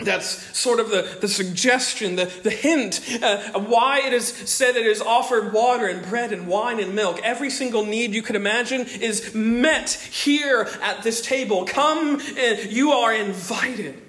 That's 0.03 0.57
sort 0.59 0.81
of 0.81 0.91
the, 0.91 1.19
the 1.21 1.29
suggestion, 1.29 2.17
the, 2.17 2.27
the 2.43 2.51
hint, 2.51 3.01
uh, 3.23 3.61
why 3.61 4.01
it 4.01 4.13
is 4.13 4.29
said 4.29 4.77
it 4.77 4.87
is 4.87 5.01
offered 5.01 5.53
water 5.53 5.87
and 5.87 6.05
bread 6.07 6.33
and 6.33 6.47
wine 6.47 6.81
and 6.81 6.95
milk. 6.95 7.21
Every 7.23 7.51
single 7.51 7.85
need 7.85 8.15
you 8.15 8.23
could 8.23 8.37
imagine 8.37 8.83
is 8.83 9.35
met 9.35 9.91
here 9.91 10.69
at 10.83 11.03
this 11.03 11.21
table. 11.21 11.65
Come 11.65 12.21
and 12.37 12.71
you 12.71 12.93
are 12.93 13.13
invited. 13.15 14.01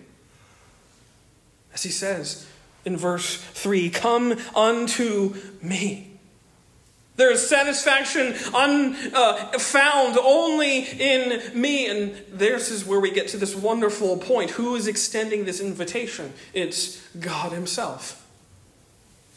As 1.74 1.84
he 1.84 1.92
says 1.92 2.48
in 2.86 2.98
verse 2.98 3.38
3 3.38 3.90
Come 3.90 4.38
unto 4.56 5.36
me. 5.62 6.11
There 7.22 7.30
is 7.30 7.48
satisfaction 7.48 8.34
un, 8.52 8.96
uh, 9.14 9.60
found 9.60 10.18
only 10.18 10.80
in 10.80 11.40
me. 11.54 11.86
And 11.86 12.16
this 12.32 12.72
is 12.72 12.84
where 12.84 13.00
we 13.00 13.12
get 13.12 13.28
to 13.28 13.38
this 13.38 13.56
wonderful 13.56 14.18
point. 14.18 14.50
Who 14.50 14.74
is 14.74 14.88
extending 14.88 15.46
this 15.46 15.60
invitation? 15.60 16.34
It's 16.52 17.00
God 17.18 17.52
Himself. 17.52 18.28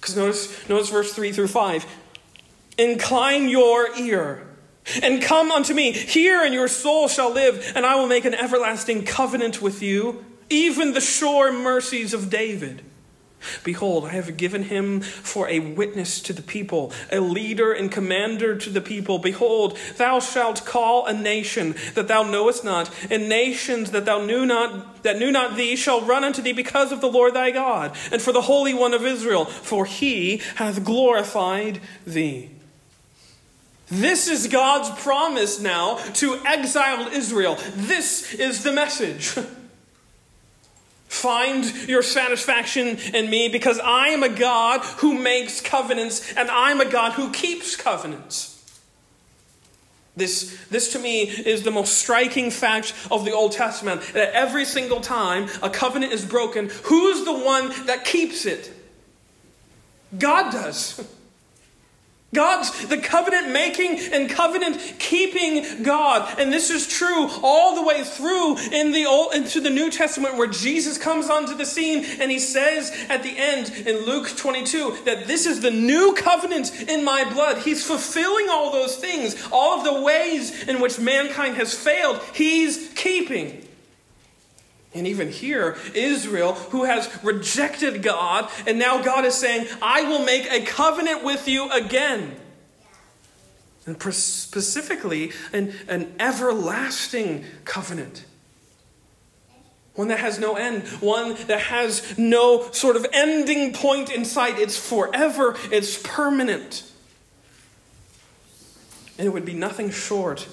Because 0.00 0.16
notice, 0.16 0.66
notice 0.66 0.88
verse 0.88 1.12
3 1.12 1.30
through 1.32 1.48
5. 1.48 1.84
Incline 2.78 3.50
your 3.50 3.94
ear 3.98 4.46
and 5.02 5.20
come 5.20 5.52
unto 5.52 5.74
me. 5.74 5.92
Hear, 5.92 6.42
and 6.42 6.54
your 6.54 6.68
soul 6.68 7.06
shall 7.08 7.34
live, 7.34 7.70
and 7.76 7.84
I 7.84 7.96
will 7.96 8.08
make 8.08 8.24
an 8.24 8.32
everlasting 8.32 9.04
covenant 9.04 9.60
with 9.60 9.82
you, 9.82 10.24
even 10.48 10.94
the 10.94 11.02
sure 11.02 11.52
mercies 11.52 12.14
of 12.14 12.30
David. 12.30 12.80
Behold, 13.62 14.06
I 14.06 14.10
have 14.10 14.36
given 14.36 14.64
him 14.64 15.00
for 15.00 15.48
a 15.48 15.58
witness 15.58 16.20
to 16.22 16.32
the 16.32 16.42
people, 16.42 16.92
a 17.10 17.20
leader 17.20 17.72
and 17.72 17.90
commander 17.90 18.56
to 18.56 18.70
the 18.70 18.80
people. 18.80 19.18
Behold, 19.18 19.78
thou 19.96 20.20
shalt 20.20 20.64
call 20.64 21.06
a 21.06 21.12
nation 21.12 21.74
that 21.94 22.08
thou 22.08 22.22
knowest 22.22 22.64
not, 22.64 22.90
and 23.10 23.28
nations 23.28 23.90
that 23.90 24.04
thou 24.04 24.24
knew 24.24 24.46
not, 24.46 25.02
that 25.02 25.18
knew 25.18 25.30
not 25.30 25.56
thee 25.56 25.76
shall 25.76 26.00
run 26.00 26.24
unto 26.24 26.42
thee 26.42 26.52
because 26.52 26.92
of 26.92 27.00
the 27.00 27.10
Lord 27.10 27.34
thy 27.34 27.50
God, 27.50 27.96
and 28.12 28.20
for 28.20 28.32
the 28.32 28.42
Holy 28.42 28.74
One 28.74 28.94
of 28.94 29.04
Israel, 29.04 29.44
for 29.44 29.84
he 29.84 30.38
hath 30.56 30.84
glorified 30.84 31.80
thee. 32.06 32.50
This 33.88 34.28
is 34.28 34.46
God's 34.46 34.90
promise 35.02 35.60
now 35.60 35.96
to 36.14 36.40
exiled 36.46 37.12
Israel. 37.12 37.58
This 37.74 38.34
is 38.34 38.62
the 38.62 38.72
message. 38.72 39.36
Find 41.14 41.64
your 41.88 42.02
satisfaction 42.02 42.98
in 43.14 43.30
me 43.30 43.48
because 43.48 43.78
I 43.78 44.08
am 44.08 44.24
a 44.24 44.28
God 44.28 44.80
who 44.98 45.16
makes 45.16 45.60
covenants 45.60 46.34
and 46.34 46.50
I'm 46.50 46.80
a 46.80 46.84
God 46.84 47.12
who 47.12 47.30
keeps 47.30 47.76
covenants. 47.76 48.50
This, 50.16 50.58
this 50.70 50.92
to 50.92 50.98
me 50.98 51.22
is 51.22 51.62
the 51.62 51.70
most 51.70 51.98
striking 51.98 52.50
fact 52.50 52.92
of 53.12 53.24
the 53.24 53.30
Old 53.30 53.52
Testament 53.52 54.02
that 54.12 54.34
every 54.34 54.64
single 54.64 55.00
time 55.00 55.48
a 55.62 55.70
covenant 55.70 56.12
is 56.12 56.24
broken, 56.24 56.68
who's 56.82 57.24
the 57.24 57.32
one 57.32 57.68
that 57.86 58.04
keeps 58.04 58.44
it? 58.44 58.72
God 60.18 60.50
does. 60.52 61.08
God's 62.34 62.86
the 62.86 62.98
covenant 62.98 63.50
making 63.50 63.98
and 64.12 64.28
covenant 64.28 64.78
keeping 64.98 65.82
God. 65.82 66.38
And 66.38 66.52
this 66.52 66.70
is 66.70 66.86
true 66.86 67.28
all 67.42 67.74
the 67.76 67.82
way 67.82 68.02
through 68.04 68.58
in 68.72 68.92
the 68.92 69.06
old 69.06 69.34
into 69.34 69.60
the 69.60 69.70
New 69.70 69.90
Testament 69.90 70.36
where 70.36 70.48
Jesus 70.48 70.98
comes 70.98 71.30
onto 71.30 71.56
the 71.56 71.66
scene 71.66 72.04
and 72.20 72.30
he 72.30 72.38
says 72.38 72.92
at 73.08 73.22
the 73.22 73.36
end 73.36 73.70
in 73.86 74.04
Luke 74.04 74.28
22 74.36 74.98
that 75.04 75.26
this 75.26 75.46
is 75.46 75.60
the 75.60 75.70
new 75.70 76.14
covenant 76.14 76.88
in 76.88 77.04
my 77.04 77.24
blood. 77.32 77.58
He's 77.58 77.86
fulfilling 77.86 78.48
all 78.50 78.72
those 78.72 78.96
things, 78.96 79.36
all 79.50 79.78
of 79.78 79.84
the 79.84 80.02
ways 80.02 80.68
in 80.68 80.80
which 80.80 80.98
mankind 80.98 81.56
has 81.56 81.74
failed, 81.74 82.20
he's 82.34 82.90
keeping. 82.94 83.66
And 84.94 85.08
even 85.08 85.28
here, 85.28 85.76
Israel, 85.92 86.54
who 86.54 86.84
has 86.84 87.10
rejected 87.24 88.02
God, 88.02 88.48
and 88.66 88.78
now 88.78 89.02
God 89.02 89.24
is 89.24 89.34
saying, 89.34 89.66
I 89.82 90.02
will 90.04 90.24
make 90.24 90.50
a 90.50 90.64
covenant 90.64 91.24
with 91.24 91.48
you 91.48 91.68
again. 91.70 92.36
And 93.86 94.00
specifically, 94.14 95.32
an, 95.52 95.74
an 95.88 96.14
everlasting 96.20 97.44
covenant. 97.64 98.24
One 99.94 100.08
that 100.08 100.20
has 100.20 100.38
no 100.38 100.54
end, 100.54 100.86
one 101.00 101.34
that 101.46 101.60
has 101.60 102.16
no 102.16 102.70
sort 102.70 102.96
of 102.96 103.06
ending 103.12 103.72
point 103.72 104.10
in 104.10 104.24
sight. 104.24 104.58
It's 104.58 104.78
forever, 104.78 105.56
it's 105.70 106.00
permanent. 106.02 106.90
And 109.18 109.26
it 109.26 109.30
would 109.30 109.44
be 109.44 109.54
nothing 109.54 109.90
short 109.90 110.48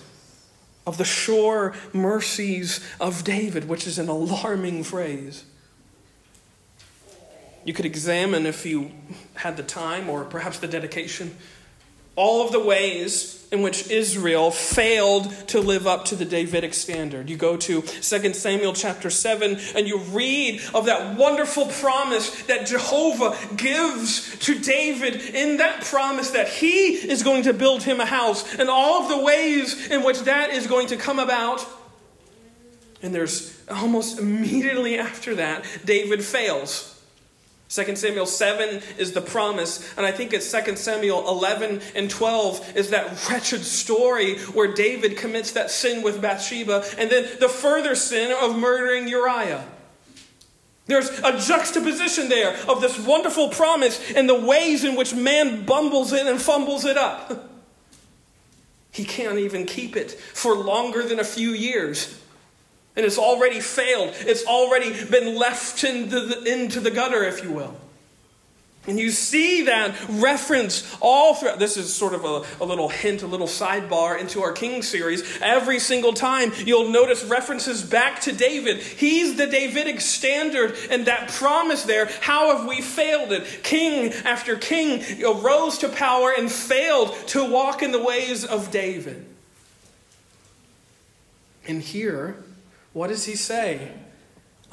of 0.85 0.97
the 0.97 1.05
sure 1.05 1.73
mercies 1.93 2.79
of 2.99 3.23
David, 3.23 3.67
which 3.67 3.85
is 3.85 3.99
an 3.99 4.09
alarming 4.09 4.83
phrase. 4.83 5.45
You 7.63 7.73
could 7.73 7.85
examine, 7.85 8.45
if 8.45 8.65
you 8.65 8.91
had 9.35 9.57
the 9.57 9.63
time 9.63 10.09
or 10.09 10.23
perhaps 10.23 10.57
the 10.57 10.67
dedication, 10.67 11.35
all 12.15 12.45
of 12.45 12.51
the 12.51 12.59
ways 12.59 13.37
in 13.51 13.61
which 13.61 13.89
Israel 13.89 14.49
failed 14.49 15.29
to 15.47 15.59
live 15.59 15.85
up 15.85 16.05
to 16.05 16.15
the 16.15 16.23
Davidic 16.23 16.73
standard. 16.73 17.29
You 17.29 17.35
go 17.35 17.57
to 17.57 17.81
2 17.81 18.33
Samuel 18.33 18.71
chapter 18.71 19.09
7 19.09 19.57
and 19.75 19.87
you 19.87 19.99
read 19.99 20.61
of 20.73 20.85
that 20.85 21.17
wonderful 21.17 21.65
promise 21.65 22.43
that 22.43 22.65
Jehovah 22.65 23.37
gives 23.57 24.37
to 24.39 24.57
David 24.57 25.21
in 25.35 25.57
that 25.57 25.83
promise 25.83 26.31
that 26.31 26.47
he 26.47 26.93
is 26.93 27.23
going 27.23 27.43
to 27.43 27.53
build 27.53 27.83
him 27.83 27.99
a 27.99 28.05
house 28.05 28.55
and 28.55 28.69
all 28.69 29.03
of 29.03 29.09
the 29.09 29.21
ways 29.21 29.91
in 29.91 30.03
which 30.03 30.21
that 30.21 30.51
is 30.51 30.65
going 30.67 30.87
to 30.87 30.97
come 30.97 31.19
about. 31.19 31.65
And 33.03 33.13
there's 33.13 33.59
almost 33.69 34.17
immediately 34.17 34.97
after 34.97 35.35
that, 35.35 35.65
David 35.83 36.23
fails. 36.23 36.90
2 37.71 37.95
Samuel 37.95 38.25
7 38.25 38.81
is 38.97 39.13
the 39.13 39.21
promise, 39.21 39.93
and 39.95 40.05
I 40.05 40.11
think 40.11 40.33
it's 40.33 40.51
2 40.51 40.75
Samuel 40.75 41.29
11 41.29 41.81
and 41.95 42.09
12 42.09 42.75
is 42.75 42.89
that 42.89 43.29
wretched 43.29 43.63
story 43.63 44.39
where 44.39 44.73
David 44.73 45.15
commits 45.15 45.53
that 45.53 45.71
sin 45.71 46.03
with 46.03 46.21
Bathsheba, 46.21 46.83
and 46.97 47.09
then 47.09 47.29
the 47.39 47.47
further 47.47 47.95
sin 47.95 48.35
of 48.41 48.57
murdering 48.57 49.07
Uriah. 49.07 49.65
There's 50.87 51.09
a 51.19 51.39
juxtaposition 51.39 52.27
there 52.27 52.57
of 52.67 52.81
this 52.81 52.99
wonderful 52.99 53.47
promise 53.47 54.11
and 54.11 54.27
the 54.27 54.39
ways 54.39 54.83
in 54.83 54.97
which 54.97 55.13
man 55.13 55.63
bumbles 55.63 56.11
it 56.11 56.27
and 56.27 56.41
fumbles 56.41 56.85
it 56.85 56.97
up. 56.97 57.47
He 58.93 59.05
can't 59.05 59.39
even 59.39 59.65
keep 59.65 59.95
it 59.95 60.11
for 60.11 60.53
longer 60.53 61.01
than 61.01 61.17
a 61.17 61.23
few 61.23 61.51
years. 61.51 62.20
And 62.95 63.05
it's 63.05 63.17
already 63.17 63.59
failed. 63.59 64.13
It's 64.19 64.45
already 64.45 64.91
been 65.05 65.35
left 65.35 65.83
into 65.83 66.19
the, 66.19 66.43
into 66.43 66.79
the 66.79 66.91
gutter, 66.91 67.23
if 67.23 67.43
you 67.43 67.51
will. 67.51 67.75
And 68.87 68.99
you 68.99 69.11
see 69.11 69.63
that 69.63 69.95
reference 70.09 70.97
all 71.01 71.35
throughout. 71.35 71.59
This 71.59 71.77
is 71.77 71.93
sort 71.93 72.15
of 72.15 72.25
a, 72.25 72.63
a 72.63 72.65
little 72.65 72.89
hint, 72.89 73.21
a 73.21 73.27
little 73.27 73.47
sidebar 73.47 74.19
into 74.19 74.41
our 74.41 74.53
King 74.53 74.81
series. 74.81 75.39
Every 75.39 75.77
single 75.77 76.13
time 76.13 76.51
you'll 76.65 76.89
notice 76.89 77.23
references 77.23 77.83
back 77.83 78.21
to 78.21 78.31
David. 78.31 78.77
He's 78.79 79.37
the 79.37 79.45
Davidic 79.45 80.01
standard 80.01 80.75
and 80.89 81.05
that 81.05 81.29
promise 81.29 81.83
there. 81.83 82.09
How 82.21 82.57
have 82.57 82.67
we 82.67 82.81
failed 82.81 83.31
it? 83.31 83.61
King 83.61 84.13
after 84.25 84.55
king 84.55 85.03
rose 85.21 85.77
to 85.79 85.89
power 85.89 86.33
and 86.35 86.51
failed 86.51 87.13
to 87.27 87.47
walk 87.47 87.83
in 87.83 87.91
the 87.91 88.03
ways 88.03 88.43
of 88.43 88.71
David. 88.71 89.27
And 91.67 91.83
here, 91.83 92.43
what 92.93 93.07
does 93.07 93.25
he 93.25 93.35
say? 93.35 93.91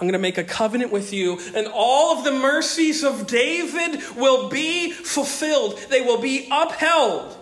I'm 0.01 0.07
going 0.07 0.13
to 0.13 0.19
make 0.19 0.39
a 0.39 0.45
covenant 0.45 0.93
with 0.93 1.13
you, 1.13 1.41
and 1.57 1.67
all 1.73 2.17
of 2.17 2.25
the 2.25 2.31
mercies 2.31 3.03
of 3.03 3.27
David 3.27 4.01
will 4.17 4.49
be 4.49 4.93
fulfilled. 4.93 5.79
They 5.91 6.03
will 6.03 6.21
be 6.21 6.49
upheld. 6.53 7.37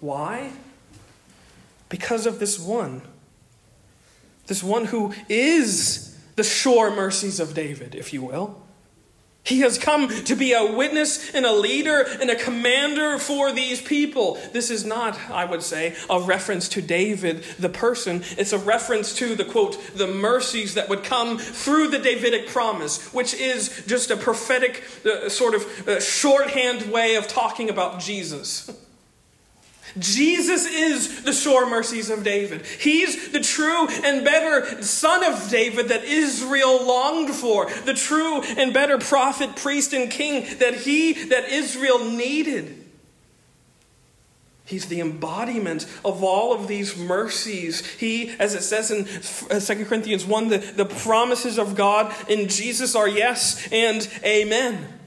Why? 0.00 0.52
Because 1.90 2.24
of 2.24 2.38
this 2.38 2.58
one. 2.58 3.02
This 4.46 4.62
one 4.62 4.86
who 4.86 5.14
is 5.28 6.18
the 6.36 6.42
sure 6.42 6.90
mercies 6.90 7.38
of 7.38 7.52
David, 7.52 7.94
if 7.94 8.14
you 8.14 8.22
will. 8.22 8.61
He 9.44 9.60
has 9.60 9.76
come 9.76 10.08
to 10.08 10.36
be 10.36 10.52
a 10.52 10.64
witness 10.64 11.34
and 11.34 11.44
a 11.44 11.52
leader 11.52 12.06
and 12.20 12.30
a 12.30 12.36
commander 12.36 13.18
for 13.18 13.50
these 13.50 13.80
people. 13.80 14.38
This 14.52 14.70
is 14.70 14.84
not, 14.84 15.18
I 15.30 15.44
would 15.44 15.64
say, 15.64 15.96
a 16.08 16.20
reference 16.20 16.68
to 16.70 16.82
David, 16.82 17.42
the 17.58 17.68
person. 17.68 18.22
It's 18.38 18.52
a 18.52 18.58
reference 18.58 19.16
to 19.16 19.34
the 19.34 19.44
quote, 19.44 19.96
the 19.96 20.06
mercies 20.06 20.74
that 20.74 20.88
would 20.88 21.02
come 21.02 21.38
through 21.38 21.88
the 21.88 21.98
Davidic 21.98 22.48
promise, 22.48 23.12
which 23.12 23.34
is 23.34 23.84
just 23.86 24.12
a 24.12 24.16
prophetic 24.16 24.84
uh, 25.04 25.28
sort 25.28 25.56
of 25.56 25.88
uh, 25.88 26.00
shorthand 26.00 26.92
way 26.92 27.16
of 27.16 27.26
talking 27.26 27.68
about 27.68 27.98
Jesus. 27.98 28.70
Jesus 29.98 30.66
is 30.66 31.22
the 31.22 31.32
sure 31.32 31.68
mercies 31.68 32.10
of 32.10 32.24
David. 32.24 32.64
He's 32.64 33.32
the 33.32 33.40
true 33.40 33.88
and 33.88 34.24
better 34.24 34.82
son 34.82 35.24
of 35.24 35.50
David 35.50 35.88
that 35.88 36.04
Israel 36.04 36.86
longed 36.86 37.34
for, 37.34 37.70
the 37.84 37.94
true 37.94 38.42
and 38.42 38.72
better 38.72 38.98
prophet, 38.98 39.56
priest, 39.56 39.92
and 39.92 40.10
king 40.10 40.46
that 40.58 40.74
he, 40.74 41.12
that 41.24 41.48
Israel 41.48 42.04
needed. 42.04 42.78
He's 44.64 44.86
the 44.86 45.00
embodiment 45.00 45.86
of 46.04 46.24
all 46.24 46.54
of 46.54 46.68
these 46.68 46.96
mercies. 46.96 47.84
He, 47.96 48.30
as 48.38 48.54
it 48.54 48.62
says 48.62 48.90
in 48.90 49.06
uh, 49.54 49.60
2 49.60 49.84
Corinthians 49.84 50.24
1, 50.24 50.48
the, 50.48 50.58
the 50.58 50.86
promises 50.86 51.58
of 51.58 51.74
God 51.74 52.14
in 52.30 52.48
Jesus 52.48 52.94
are 52.94 53.08
yes 53.08 53.68
and 53.70 54.08
amen. 54.24 55.00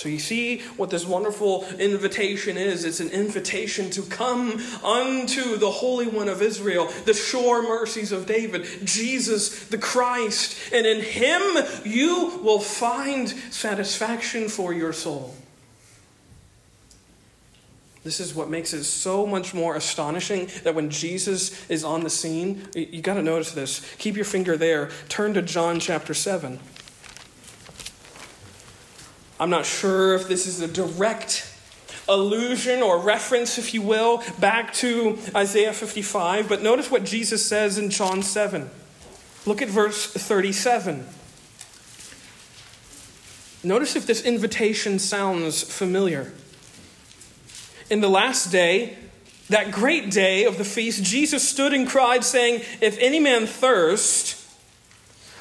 So 0.00 0.08
you 0.08 0.18
see 0.18 0.60
what 0.78 0.88
this 0.88 1.04
wonderful 1.04 1.66
invitation 1.78 2.56
is. 2.56 2.86
It's 2.86 3.00
an 3.00 3.10
invitation 3.10 3.90
to 3.90 4.00
come 4.00 4.52
unto 4.82 5.58
the 5.58 5.70
Holy 5.70 6.08
One 6.08 6.30
of 6.30 6.40
Israel, 6.40 6.86
the 7.04 7.12
sure 7.12 7.62
mercies 7.62 8.10
of 8.10 8.24
David, 8.24 8.64
Jesus 8.82 9.66
the 9.66 9.76
Christ. 9.76 10.56
And 10.72 10.86
in 10.86 11.02
him 11.02 11.42
you 11.84 12.40
will 12.42 12.60
find 12.60 13.28
satisfaction 13.28 14.48
for 14.48 14.72
your 14.72 14.94
soul. 14.94 15.34
This 18.02 18.20
is 18.20 18.34
what 18.34 18.48
makes 18.48 18.72
it 18.72 18.84
so 18.84 19.26
much 19.26 19.52
more 19.52 19.76
astonishing 19.76 20.48
that 20.64 20.74
when 20.74 20.88
Jesus 20.88 21.68
is 21.68 21.84
on 21.84 22.04
the 22.04 22.08
scene, 22.08 22.66
you 22.74 23.02
got 23.02 23.14
to 23.14 23.22
notice 23.22 23.52
this. 23.52 23.86
Keep 23.98 24.16
your 24.16 24.24
finger 24.24 24.56
there. 24.56 24.88
Turn 25.10 25.34
to 25.34 25.42
John 25.42 25.78
chapter 25.78 26.14
7. 26.14 26.58
I'm 29.40 29.48
not 29.48 29.64
sure 29.64 30.12
if 30.12 30.28
this 30.28 30.46
is 30.46 30.60
a 30.60 30.68
direct 30.68 31.50
allusion 32.06 32.82
or 32.82 32.98
reference, 32.98 33.56
if 33.56 33.72
you 33.72 33.80
will, 33.80 34.22
back 34.38 34.74
to 34.74 35.16
Isaiah 35.34 35.72
55, 35.72 36.46
but 36.46 36.62
notice 36.62 36.90
what 36.90 37.04
Jesus 37.04 37.44
says 37.44 37.78
in 37.78 37.88
John 37.88 38.22
7. 38.22 38.68
Look 39.46 39.62
at 39.62 39.68
verse 39.68 40.12
37. 40.12 41.06
Notice 43.64 43.96
if 43.96 44.06
this 44.06 44.22
invitation 44.22 44.98
sounds 44.98 45.62
familiar. 45.62 46.34
In 47.88 48.02
the 48.02 48.10
last 48.10 48.52
day, 48.52 48.98
that 49.48 49.72
great 49.72 50.10
day 50.10 50.44
of 50.44 50.58
the 50.58 50.64
feast, 50.64 51.02
Jesus 51.02 51.48
stood 51.48 51.72
and 51.72 51.88
cried, 51.88 52.24
saying, 52.24 52.60
If 52.82 52.98
any 52.98 53.18
man 53.18 53.46
thirst, 53.46 54.36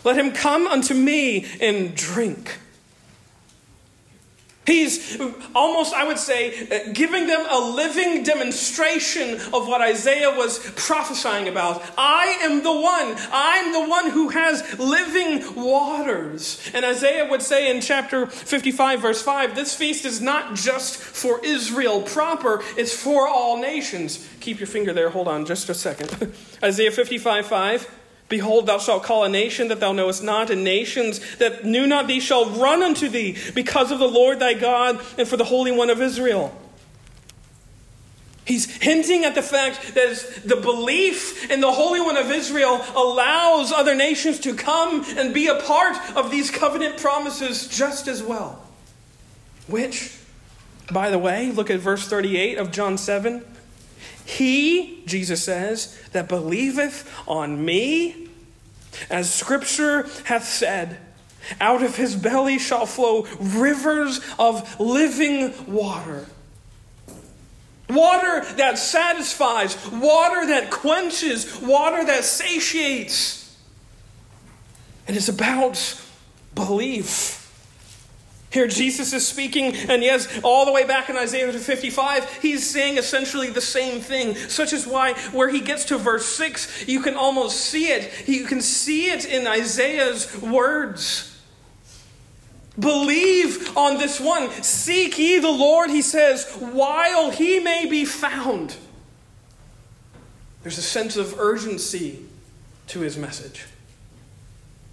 let 0.06 0.16
him 0.16 0.32
come 0.32 0.68
unto 0.68 0.94
me 0.94 1.46
and 1.60 1.94
drink. 1.96 2.60
He's 4.70 5.20
almost, 5.56 5.96
I 5.96 6.04
would 6.04 6.20
say, 6.20 6.68
uh, 6.70 6.92
giving 6.94 7.26
them 7.26 7.44
a 7.50 7.60
living 7.60 8.22
demonstration 8.22 9.34
of 9.52 9.68
what 9.68 9.82
Isaiah 9.82 10.30
was 10.30 10.60
prophesying 10.76 11.48
about. 11.48 11.82
I 11.98 12.38
am 12.44 12.62
the 12.62 12.72
one. 12.72 13.16
I'm 13.32 13.74
the 13.74 13.90
one 13.90 14.12
who 14.12 14.30
has 14.30 14.78
living 14.78 15.56
waters. 15.56 16.70
And 16.72 16.86
Isaiah 16.86 17.28
would 17.28 17.42
say 17.42 17.76
in 17.76 17.82
chapter 17.82 18.28
55, 18.28 19.02
verse 19.02 19.24
5, 19.24 19.56
this 19.56 19.74
feast 19.74 20.06
is 20.06 20.22
not 20.22 20.54
just 20.54 20.98
for 20.98 21.44
Israel 21.44 22.04
proper, 22.04 22.62
it's 22.78 22.94
for 22.94 23.28
all 23.28 23.60
nations. 23.60 24.30
Keep 24.40 24.60
your 24.60 24.68
finger 24.68 24.94
there. 24.94 25.10
Hold 25.10 25.28
on 25.28 25.48
just 25.48 25.68
a 25.70 25.74
second. 25.74 26.32
Isaiah 26.64 26.92
55, 26.92 27.48
5. 27.48 27.99
Behold, 28.30 28.68
thou 28.68 28.78
shalt 28.78 29.04
call 29.04 29.24
a 29.24 29.30
nation 29.30 29.68
that 29.70 29.80
thou 29.80 29.92
knowest 29.92 30.24
not, 30.24 30.52
and 30.52 30.64
nations 30.64 31.20
that 31.38 31.66
knew 31.66 31.88
not 31.88 32.08
thee 32.08 32.20
shall 32.20 32.50
run 32.52 32.84
unto 32.84 33.10
thee 33.10 33.36
because 33.56 33.92
of 33.92 33.98
the 34.00 34.08
Lord 34.08 34.40
thy 34.40 34.54
God 34.54 35.02
and 35.18 35.28
for 35.28 35.36
the 35.36 35.44
Holy 35.44 35.72
One 35.72 35.90
of 35.90 36.00
Israel. 36.00 36.56
He's 38.46 38.66
hinting 38.82 39.26
at 39.26 39.36
the 39.36 39.44
fact 39.44 39.94
that 39.94 40.42
the 40.46 40.56
belief 40.56 41.52
in 41.52 41.62
the 41.62 41.72
Holy 41.72 42.02
One 42.02 42.18
of 42.18 42.32
Israel 42.32 42.84
allows 42.96 43.72
other 43.72 43.96
nations 43.96 44.40
to 44.40 44.56
come 44.56 45.06
and 45.18 45.34
be 45.34 45.48
a 45.48 45.56
part 45.62 45.96
of 46.16 46.32
these 46.32 46.50
covenant 46.50 46.98
promises 46.98 47.68
just 47.68 48.08
as 48.08 48.24
well. 48.24 48.64
Which, 49.68 50.18
by 50.92 51.12
the 51.12 51.20
way, 51.20 51.52
look 51.52 51.70
at 51.70 51.80
verse 51.80 52.08
38 52.08 52.58
of 52.58 52.72
John 52.72 52.98
7. 52.98 53.44
He, 54.30 55.02
Jesus 55.08 55.44
says, 55.44 56.00
that 56.12 56.30
believeth 56.30 57.12
on 57.28 57.66
me, 57.66 58.30
as 59.10 59.34
Scripture 59.34 60.08
hath 60.26 60.44
said, 60.44 61.00
out 61.60 61.82
of 61.82 61.96
his 61.96 62.16
belly 62.16 62.60
shall 62.60 62.86
flow 62.86 63.26
rivers 63.40 64.22
of 64.38 64.80
living 64.80 65.52
water. 65.66 66.28
Water 67.90 68.46
that 68.58 68.78
satisfies, 68.78 69.76
water 69.90 70.46
that 70.46 70.70
quenches, 70.70 71.60
water 71.60 72.06
that 72.06 72.24
satiates. 72.24 73.58
And 75.08 75.18
It 75.18 75.18
is 75.18 75.28
about 75.28 76.00
belief. 76.54 77.39
Here, 78.52 78.68
Jesus 78.68 79.14
is 79.14 79.28
speaking, 79.28 79.76
and 79.76 80.02
yes, 80.02 80.40
all 80.44 80.66
the 80.66 80.72
way 80.72 80.84
back 80.84 81.08
in 81.10 81.16
Isaiah 81.16 81.52
55, 81.54 82.42
he's 82.42 82.68
saying 82.68 82.98
essentially 82.98 83.52
the 83.52 83.62
same 83.62 84.02
thing. 84.02 84.34
Such 84.36 84.74
is 84.74 84.88
why, 84.88 85.14
where 85.32 85.50
he 85.50 85.60
gets 85.60 85.86
to 85.86 86.00
verse 86.00 86.26
6, 86.26 86.88
you 86.88 87.02
can 87.02 87.14
almost 87.14 87.58
see 87.58 87.90
it. 87.90 88.28
You 88.28 88.46
can 88.46 88.62
see 88.62 89.12
it 89.12 89.26
in 89.26 89.46
Isaiah's 89.46 90.42
words. 90.42 91.40
Believe 92.80 93.78
on 93.78 93.98
this 94.00 94.20
one. 94.20 94.50
Seek 94.64 95.20
ye 95.20 95.38
the 95.38 95.52
Lord, 95.52 95.92
he 95.92 96.02
says, 96.02 96.50
while 96.54 97.30
he 97.30 97.60
may 97.60 97.86
be 97.86 98.04
found. 98.04 98.78
There's 100.64 100.80
a 100.80 100.84
sense 100.84 101.18
of 101.18 101.40
urgency 101.40 102.26
to 102.88 103.02
his 103.02 103.16
message. 103.16 103.66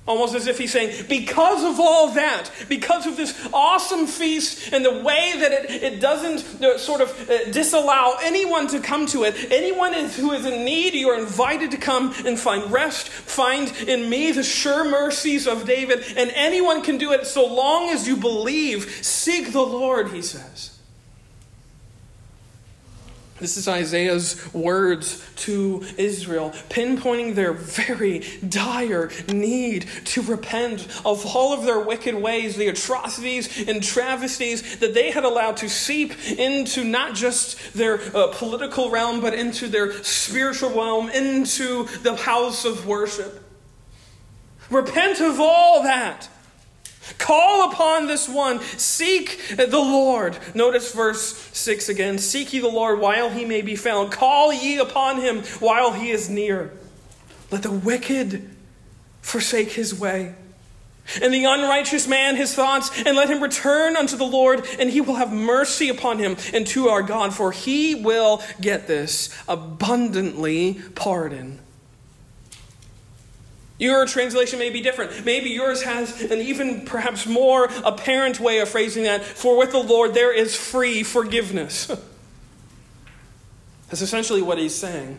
Almost 0.06 0.36
as 0.36 0.46
if 0.46 0.56
he's 0.56 0.72
saying, 0.72 1.06
because 1.08 1.64
of 1.64 1.80
all 1.80 2.12
that, 2.12 2.50
because 2.68 3.06
of 3.06 3.16
this 3.16 3.48
awesome 3.52 4.06
feast 4.06 4.72
and 4.72 4.84
the 4.84 5.02
way 5.02 5.34
that 5.40 5.50
it, 5.50 5.82
it 5.82 6.00
doesn't 6.00 6.62
uh, 6.62 6.78
sort 6.78 7.00
of 7.00 7.28
uh, 7.28 7.50
disallow 7.50 8.16
anyone 8.22 8.68
to 8.68 8.78
come 8.78 9.06
to 9.06 9.24
it, 9.24 9.50
anyone 9.50 9.92
who 9.92 10.30
is 10.30 10.46
in 10.46 10.64
need, 10.64 10.94
you 10.94 11.08
are 11.08 11.18
invited 11.18 11.72
to 11.72 11.76
come 11.76 12.14
and 12.24 12.38
find 12.38 12.70
rest, 12.70 13.08
find 13.08 13.72
in 13.88 14.08
me 14.08 14.30
the 14.30 14.44
sure 14.44 14.88
mercies 14.88 15.48
of 15.48 15.66
David, 15.66 16.04
and 16.16 16.30
anyone 16.34 16.82
can 16.82 16.98
do 16.98 17.10
it 17.10 17.26
so 17.26 17.44
long 17.44 17.90
as 17.90 18.06
you 18.06 18.16
believe. 18.16 19.04
Seek 19.04 19.52
the 19.52 19.66
Lord, 19.66 20.12
he 20.12 20.22
says. 20.22 20.75
This 23.46 23.58
is 23.58 23.68
Isaiah's 23.68 24.52
words 24.52 25.24
to 25.36 25.84
Israel, 25.96 26.50
pinpointing 26.68 27.36
their 27.36 27.52
very 27.52 28.24
dire 28.48 29.08
need 29.28 29.82
to 30.06 30.22
repent 30.22 30.88
of 31.06 31.24
all 31.24 31.52
of 31.52 31.62
their 31.64 31.78
wicked 31.78 32.16
ways, 32.16 32.56
the 32.56 32.66
atrocities 32.66 33.68
and 33.68 33.84
travesties 33.84 34.78
that 34.78 34.94
they 34.94 35.12
had 35.12 35.22
allowed 35.22 35.58
to 35.58 35.68
seep 35.68 36.12
into 36.28 36.82
not 36.82 37.14
just 37.14 37.72
their 37.72 38.00
uh, 38.16 38.32
political 38.32 38.90
realm, 38.90 39.20
but 39.20 39.32
into 39.32 39.68
their 39.68 39.92
spiritual 40.02 40.70
realm, 40.70 41.08
into 41.10 41.84
the 42.02 42.16
house 42.16 42.64
of 42.64 42.84
worship. 42.84 43.44
Repent 44.70 45.20
of 45.20 45.38
all 45.38 45.84
that. 45.84 46.28
Call 47.18 47.70
upon 47.70 48.06
this 48.06 48.28
one. 48.28 48.60
Seek 48.60 49.40
the 49.56 49.78
Lord. 49.78 50.38
Notice 50.54 50.92
verse 50.92 51.36
6 51.52 51.88
again. 51.88 52.18
Seek 52.18 52.52
ye 52.52 52.60
the 52.60 52.68
Lord 52.68 53.00
while 53.00 53.30
he 53.30 53.44
may 53.44 53.62
be 53.62 53.76
found. 53.76 54.12
Call 54.12 54.52
ye 54.52 54.78
upon 54.78 55.20
him 55.20 55.42
while 55.60 55.92
he 55.92 56.10
is 56.10 56.28
near. 56.28 56.72
Let 57.50 57.62
the 57.62 57.70
wicked 57.70 58.50
forsake 59.22 59.72
his 59.72 59.94
way, 59.98 60.34
and 61.20 61.32
the 61.32 61.44
unrighteous 61.44 62.06
man 62.06 62.36
his 62.36 62.54
thoughts, 62.54 62.90
and 63.04 63.16
let 63.16 63.30
him 63.30 63.42
return 63.42 63.96
unto 63.96 64.16
the 64.16 64.24
Lord, 64.24 64.66
and 64.78 64.90
he 64.90 65.00
will 65.00 65.16
have 65.16 65.32
mercy 65.32 65.88
upon 65.88 66.18
him 66.18 66.36
and 66.52 66.66
to 66.68 66.88
our 66.88 67.02
God, 67.02 67.34
for 67.34 67.52
he 67.52 67.94
will 67.94 68.42
get 68.60 68.86
this 68.86 69.30
abundantly 69.48 70.80
pardon. 70.94 71.60
Your 73.78 74.06
translation 74.06 74.58
may 74.58 74.70
be 74.70 74.80
different. 74.80 75.24
Maybe 75.24 75.50
yours 75.50 75.82
has 75.82 76.22
an 76.22 76.40
even 76.40 76.86
perhaps 76.86 77.26
more 77.26 77.68
apparent 77.84 78.40
way 78.40 78.60
of 78.60 78.68
phrasing 78.68 79.04
that. 79.04 79.22
For 79.22 79.58
with 79.58 79.72
the 79.72 79.82
Lord 79.82 80.14
there 80.14 80.32
is 80.32 80.56
free 80.56 81.02
forgiveness. 81.02 81.86
That's 83.88 84.02
essentially 84.02 84.42
what 84.42 84.58
he's 84.58 84.74
saying. 84.74 85.18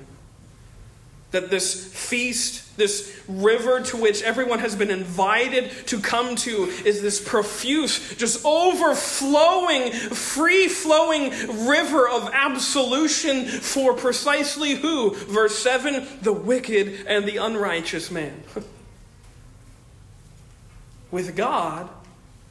That 1.32 1.50
this 1.50 1.94
feast, 1.94 2.78
this 2.78 3.22
river 3.28 3.82
to 3.82 3.98
which 3.98 4.22
everyone 4.24 4.60
has 4.60 4.76
been 4.76 4.90
invited 4.90 5.72
to 5.88 6.00
come 6.00 6.36
to, 6.38 6.64
is 6.86 7.02
this 7.02 7.20
profuse, 7.20 8.16
just 8.16 8.46
overflowing, 8.46 9.92
free 9.92 10.70
flowing 10.70 11.32
river 11.68 12.08
of 12.08 12.30
absolution 12.32 13.46
for 13.46 13.94
precisely 13.94 14.76
who? 14.76 15.14
Verse 15.16 15.58
7 15.60 16.08
the 16.22 16.34
wicked 16.34 17.06
and 17.08 17.26
the 17.26 17.38
unrighteous 17.38 18.10
man. 18.10 18.44
With 21.12 21.36
God, 21.36 21.90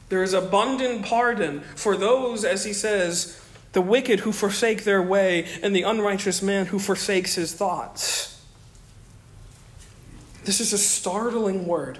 there 0.09 0.23
is 0.23 0.33
abundant 0.33 1.05
pardon 1.05 1.61
for 1.75 1.97
those, 1.97 2.45
as 2.45 2.63
he 2.63 2.73
says, 2.73 3.41
the 3.73 3.81
wicked 3.81 4.21
who 4.21 4.31
forsake 4.31 4.83
their 4.83 5.01
way, 5.01 5.47
and 5.61 5.75
the 5.75 5.83
unrighteous 5.83 6.41
man 6.41 6.67
who 6.67 6.79
forsakes 6.79 7.35
his 7.35 7.53
thoughts. 7.53 8.36
This 10.47 10.61
is 10.61 10.71
a 10.71 10.77
startling 10.77 11.67
word. 11.67 11.99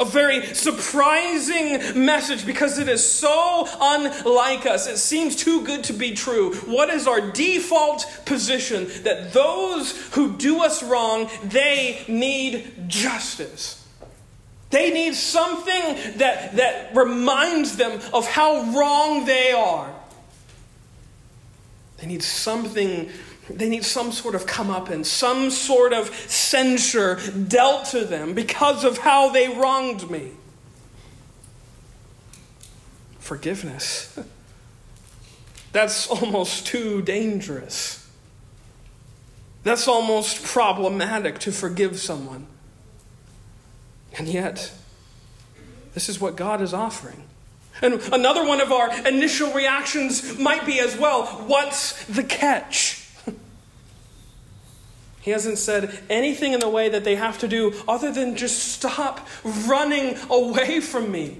A 0.00 0.04
very 0.04 0.44
surprising 0.46 2.04
message 2.04 2.44
because 2.44 2.80
it 2.80 2.88
is 2.88 3.08
so 3.08 3.68
unlike 3.80 4.66
us. 4.66 4.88
It 4.88 4.96
seems 4.96 5.36
too 5.36 5.64
good 5.64 5.84
to 5.84 5.92
be 5.92 6.12
true. 6.12 6.54
What 6.66 6.90
is 6.90 7.06
our 7.06 7.20
default 7.30 8.04
position? 8.26 8.88
That 9.04 9.32
those 9.32 9.96
who 10.14 10.36
do 10.36 10.64
us 10.64 10.82
wrong, 10.82 11.30
they 11.44 12.04
need 12.08 12.88
justice. 12.88 13.86
They 14.70 14.90
need 14.90 15.14
something 15.14 16.18
that, 16.18 16.56
that 16.56 16.96
reminds 16.96 17.76
them 17.76 18.00
of 18.12 18.26
how 18.26 18.60
wrong 18.76 19.24
they 19.24 19.52
are. 19.52 19.94
They 21.98 22.08
need 22.08 22.24
something 22.24 23.08
they 23.50 23.68
need 23.68 23.84
some 23.84 24.12
sort 24.12 24.34
of 24.34 24.46
comeuppance, 24.46 25.06
some 25.06 25.50
sort 25.50 25.92
of 25.92 26.14
censure 26.30 27.18
dealt 27.48 27.86
to 27.86 28.04
them 28.04 28.34
because 28.34 28.84
of 28.84 28.98
how 28.98 29.30
they 29.30 29.48
wronged 29.48 30.10
me. 30.10 30.32
Forgiveness. 33.18 34.18
That's 35.72 36.06
almost 36.08 36.66
too 36.66 37.02
dangerous. 37.02 37.98
That's 39.64 39.88
almost 39.88 40.44
problematic 40.44 41.38
to 41.40 41.52
forgive 41.52 41.98
someone. 41.98 42.46
And 44.18 44.28
yet, 44.28 44.72
this 45.94 46.08
is 46.08 46.20
what 46.20 46.36
God 46.36 46.60
is 46.60 46.74
offering. 46.74 47.24
And 47.80 47.94
another 48.12 48.46
one 48.46 48.60
of 48.60 48.70
our 48.70 49.06
initial 49.08 49.52
reactions 49.52 50.38
might 50.38 50.66
be 50.66 50.78
as 50.78 50.96
well 50.96 51.24
what's 51.46 52.04
the 52.04 52.22
catch? 52.22 53.01
He 55.22 55.30
hasn't 55.30 55.58
said 55.58 56.02
anything 56.10 56.52
in 56.52 56.58
the 56.58 56.68
way 56.68 56.88
that 56.88 57.04
they 57.04 57.14
have 57.14 57.38
to 57.38 57.48
do 57.48 57.80
other 57.86 58.12
than 58.12 58.34
just 58.36 58.58
stop 58.58 59.26
running 59.68 60.16
away 60.28 60.80
from 60.80 61.12
me. 61.12 61.38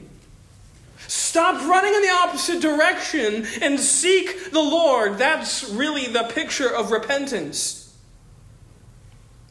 Stop 1.08 1.68
running 1.68 1.92
in 1.92 2.00
the 2.00 2.08
opposite 2.08 2.62
direction 2.62 3.44
and 3.60 3.80
seek 3.80 4.52
the 4.52 4.60
Lord. 4.60 5.18
That's 5.18 5.68
really 5.68 6.06
the 6.06 6.22
picture 6.22 6.72
of 6.72 6.92
repentance. 6.92 7.92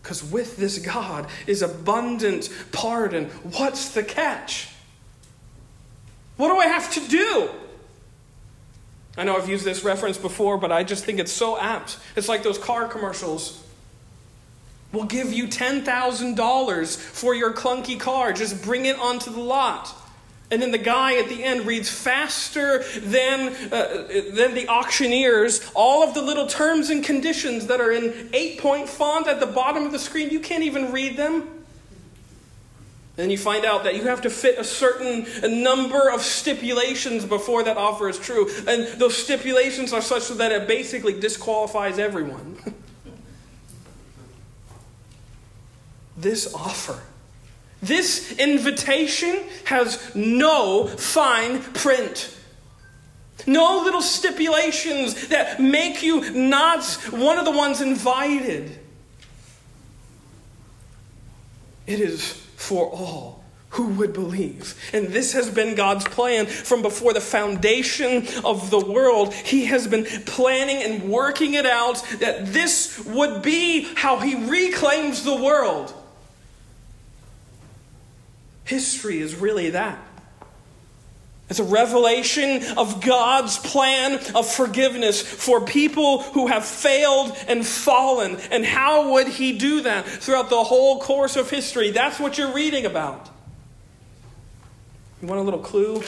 Because 0.02 0.24
with 0.24 0.56
this 0.56 0.78
God 0.78 1.28
is 1.46 1.62
abundant 1.62 2.50
pardon. 2.72 3.26
What's 3.44 3.90
the 3.90 4.02
catch? 4.02 4.70
What 6.38 6.48
do 6.48 6.58
I 6.58 6.68
have 6.68 6.90
to 6.94 7.06
do? 7.06 7.50
I 9.18 9.26
know 9.26 9.36
I've 9.36 9.50
used 9.50 9.66
this 9.66 9.84
reference 9.84 10.18
before, 10.18 10.58
but 10.58 10.72
I 10.72 10.86
just 10.86 11.04
think 11.04 11.20
it's 11.20 11.34
so 11.34 11.60
apt. 11.60 11.98
It's 12.16 12.30
like 12.30 12.44
those 12.44 12.58
car 12.58 12.88
commercials 12.88 13.62
We'll 14.92 15.06
give 15.06 15.32
you 15.32 15.48
$10,000 15.48 16.98
for 16.98 17.34
your 17.34 17.54
clunky 17.54 18.00
car. 18.00 18.34
Just 18.34 18.62
bring 18.62 18.86
it 18.86 19.00
onto 19.00 19.32
the 19.32 19.40
lot. 19.40 19.96
And 20.52 20.62
then 20.62 20.72
the 20.72 20.78
guy 20.78 21.16
at 21.16 21.30
the 21.30 21.46
end 21.46 21.66
reads 21.66 21.90
faster 21.90 22.84
than, 23.00 23.56
uh, 23.72 24.08
than 24.34 24.54
the 24.54 24.68
auctioneers 24.68 25.72
all 25.74 26.04
of 26.04 26.14
the 26.14 26.22
little 26.22 26.46
terms 26.46 26.90
and 26.90 27.02
conditions 27.02 27.68
that 27.68 27.80
are 27.80 27.92
in 27.92 28.30
eight 28.34 28.60
point 28.60 28.90
font 28.90 29.28
at 29.28 29.40
the 29.40 29.46
bottom 29.46 29.86
of 29.86 29.94
the 29.94 30.00
screen. 30.00 30.30
You 30.30 30.42
can't 30.42 30.64
even 30.64 30.92
read 30.92 31.16
them. 31.16 31.42
And 33.18 33.26
then 33.26 33.30
you 33.30 33.38
find 33.38 33.64
out 33.64 33.86
that 33.86 33.96
you 33.96 34.04
have 34.04 34.22
to 34.22 34.30
fit 34.30 34.60
a 34.60 34.64
certain 34.66 35.26
number 35.64 36.10
of 36.10 36.22
stipulations 36.22 37.24
before 37.24 37.64
that 37.64 37.78
offer 37.78 38.10
is 38.10 38.20
true. 38.20 38.50
And 38.68 39.00
those 39.00 39.16
stipulations 39.16 39.94
are 39.94 40.02
such 40.02 40.28
that 40.30 40.52
it 40.52 40.68
basically 40.68 41.18
disqualifies 41.18 41.98
everyone. 41.98 42.58
this 46.22 46.54
offer. 46.54 47.00
This 47.82 48.38
invitation 48.38 49.40
has 49.66 50.14
no 50.14 50.88
fine 50.88 51.62
print. 51.62 52.38
No 53.48 53.82
little 53.84 54.04
stipulations 54.04 55.30
that 55.30 55.60
make 55.60 56.04
you 56.04 56.32
not 56.32 56.86
one 57.10 57.40
of 57.40 57.46
the 57.46 57.52
ones 57.52 57.82
invited. 57.82 58.78
It 61.88 62.00
is 62.00 62.34
for 62.56 62.86
all 62.86 63.42
who 63.72 63.88
would 63.88 64.14
believe. 64.14 64.76
And 64.94 65.08
this 65.08 65.34
has 65.34 65.50
been 65.50 65.76
God's 65.76 66.04
plan 66.06 66.46
from 66.46 66.82
before 66.82 67.14
the 67.14 67.22
foundation 67.22 68.28
of 68.44 68.70
the 68.70 68.80
world. 68.80 69.34
He 69.34 69.66
has 69.66 69.88
been 69.88 70.06
planning 70.26 70.84
and 70.84 71.10
working 71.10 71.54
it 71.54 71.66
out 71.66 72.04
that 72.20 72.48
this 72.48 73.04
would 73.06 73.42
be 73.42 73.88
how 73.96 74.20
He 74.20 74.36
reclaims 74.36 75.24
the 75.24 75.36
world. 75.36 75.94
History 78.72 79.20
is 79.20 79.36
really 79.36 79.72
that. 79.72 80.00
It's 81.50 81.60
a 81.60 81.66
revelation 81.66 82.64
of 82.78 83.04
God's 83.04 83.58
plan 83.58 84.14
of 84.34 84.50
forgiveness 84.50 85.22
for 85.22 85.60
people 85.60 86.22
who 86.22 86.48
have 86.48 86.66
failed 86.66 87.36
and 87.50 87.68
fallen. 87.68 88.38
And 88.50 88.66
how 88.66 89.12
would 89.12 89.28
He 89.28 89.58
do 89.58 89.82
that 89.82 90.06
throughout 90.06 90.50
the 90.50 90.64
whole 90.64 91.02
course 91.02 91.36
of 91.36 91.50
history? 91.50 91.92
That's 91.92 92.18
what 92.18 92.38
you're 92.38 92.54
reading 92.54 92.86
about. 92.86 93.30
You 95.22 95.28
want 95.28 95.42
a 95.42 95.44
little 95.44 95.60
clue? 95.60 96.02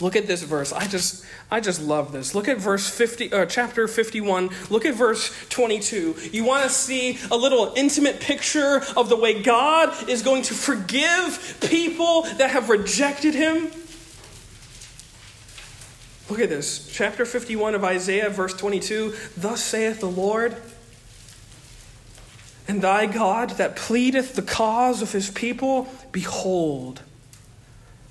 Look 0.00 0.16
at 0.16 0.26
this 0.26 0.42
verse. 0.42 0.72
I 0.72 0.86
just 0.86 1.24
I 1.50 1.60
just 1.60 1.80
love 1.80 2.10
this. 2.10 2.34
Look 2.34 2.48
at 2.48 2.58
verse 2.58 2.88
50 2.88 3.32
uh, 3.32 3.46
chapter 3.46 3.86
51. 3.86 4.50
Look 4.68 4.84
at 4.84 4.94
verse 4.94 5.32
22. 5.50 6.16
You 6.32 6.44
want 6.44 6.64
to 6.64 6.70
see 6.70 7.18
a 7.30 7.36
little 7.36 7.72
intimate 7.76 8.20
picture 8.20 8.82
of 8.96 9.08
the 9.08 9.16
way 9.16 9.40
God 9.42 10.08
is 10.08 10.22
going 10.22 10.42
to 10.44 10.54
forgive 10.54 11.58
people 11.60 12.22
that 12.38 12.50
have 12.50 12.70
rejected 12.70 13.34
him? 13.34 13.70
Look 16.28 16.40
at 16.40 16.48
this. 16.48 16.90
Chapter 16.92 17.24
51 17.24 17.76
of 17.76 17.84
Isaiah 17.84 18.30
verse 18.30 18.54
22. 18.54 19.14
Thus 19.36 19.62
saith 19.62 20.00
the 20.00 20.10
Lord, 20.10 20.56
and 22.66 22.82
thy 22.82 23.06
God 23.06 23.50
that 23.50 23.76
pleadeth 23.76 24.34
the 24.34 24.42
cause 24.42 25.02
of 25.02 25.12
his 25.12 25.30
people, 25.30 25.86
behold, 26.10 27.02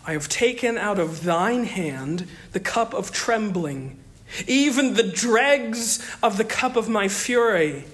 I 0.06 0.14
have 0.14 0.28
taken 0.28 0.78
out 0.78 1.00
of 1.00 1.24
thine 1.24 1.64
hand 1.64 2.28
the 2.52 2.60
cup 2.60 2.94
of 2.94 3.12
trembling, 3.12 4.00
even 4.48 4.96
the 4.96 5.04
dregs 5.04 6.06
of 6.22 6.38
the 6.38 6.44
cup 6.44 6.76
of 6.76 6.90
my 6.90 7.08
fury. 7.08 7.86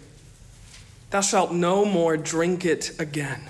Thou 1.11 1.21
shalt 1.21 1.51
no 1.51 1.85
more 1.85 2.17
drink 2.17 2.65
it 2.65 2.99
again. 2.99 3.49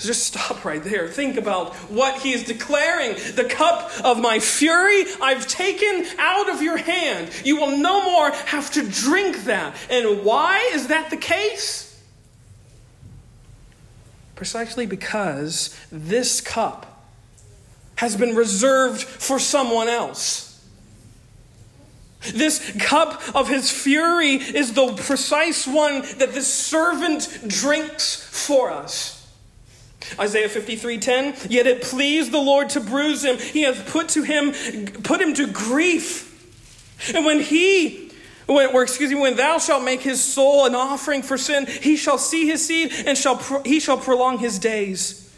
So 0.00 0.06
just 0.06 0.24
stop 0.24 0.64
right 0.64 0.82
there. 0.82 1.08
Think 1.08 1.36
about 1.36 1.74
what 1.90 2.22
he 2.22 2.32
is 2.32 2.44
declaring. 2.44 3.16
The 3.34 3.44
cup 3.44 3.90
of 4.02 4.18
my 4.18 4.38
fury 4.38 5.04
I've 5.20 5.46
taken 5.46 6.06
out 6.18 6.48
of 6.48 6.62
your 6.62 6.78
hand. 6.78 7.30
You 7.44 7.56
will 7.56 7.76
no 7.76 8.02
more 8.10 8.30
have 8.30 8.70
to 8.72 8.88
drink 8.88 9.44
that. 9.44 9.76
And 9.90 10.24
why 10.24 10.70
is 10.72 10.86
that 10.86 11.10
the 11.10 11.18
case? 11.18 11.86
Precisely 14.36 14.86
because 14.86 15.78
this 15.92 16.40
cup 16.40 16.89
has 18.00 18.16
been 18.16 18.34
reserved 18.34 19.02
for 19.02 19.38
someone 19.38 19.86
else. 19.86 20.58
This 22.32 22.72
cup 22.78 23.20
of 23.34 23.46
his 23.46 23.70
fury 23.70 24.36
is 24.36 24.72
the 24.72 24.94
precise 24.94 25.66
one 25.66 26.00
that 26.16 26.32
the 26.32 26.40
servant 26.40 27.28
drinks 27.46 28.16
for 28.16 28.70
us. 28.70 29.28
Isaiah 30.18 30.48
53:10 30.48 31.50
Yet 31.50 31.66
it 31.66 31.82
pleased 31.82 32.32
the 32.32 32.38
Lord 32.38 32.70
to 32.70 32.80
bruise 32.80 33.22
him 33.22 33.36
he 33.36 33.62
hath 33.62 33.86
put 33.90 34.08
to 34.10 34.22
him 34.22 34.52
put 35.02 35.20
him 35.20 35.34
to 35.34 35.46
grief 35.46 36.26
and 37.14 37.26
when 37.26 37.40
he 37.40 38.10
when, 38.46 38.74
or 38.74 38.82
excuse 38.82 39.10
me 39.10 39.20
when 39.20 39.36
thou 39.36 39.58
shalt 39.58 39.84
make 39.84 40.00
his 40.00 40.24
soul 40.24 40.64
an 40.64 40.74
offering 40.74 41.22
for 41.22 41.36
sin 41.36 41.66
he 41.66 41.96
shall 41.96 42.16
see 42.16 42.46
his 42.46 42.66
seed 42.66 42.92
and 43.06 43.18
shall 43.18 43.36
he 43.64 43.78
shall 43.78 43.98
prolong 43.98 44.38
his 44.38 44.58
days 44.58 45.29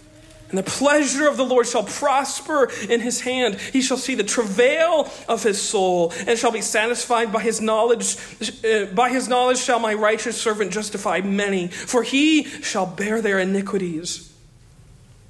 and 0.52 0.58
the 0.58 0.70
pleasure 0.70 1.26
of 1.26 1.38
the 1.38 1.46
Lord 1.46 1.66
shall 1.66 1.84
prosper 1.84 2.70
in 2.90 3.00
his 3.00 3.22
hand. 3.22 3.54
He 3.54 3.80
shall 3.80 3.96
see 3.96 4.14
the 4.14 4.22
travail 4.22 5.10
of 5.26 5.42
his 5.42 5.60
soul 5.60 6.12
and 6.26 6.38
shall 6.38 6.52
be 6.52 6.60
satisfied 6.60 7.32
by 7.32 7.40
his 7.40 7.62
knowledge. 7.62 8.18
Uh, 8.62 8.84
by 8.92 9.08
his 9.08 9.28
knowledge 9.28 9.56
shall 9.56 9.78
my 9.78 9.94
righteous 9.94 10.38
servant 10.38 10.70
justify 10.70 11.22
many, 11.22 11.68
for 11.68 12.02
he 12.02 12.44
shall 12.44 12.84
bear 12.84 13.22
their 13.22 13.38
iniquities. 13.38 14.30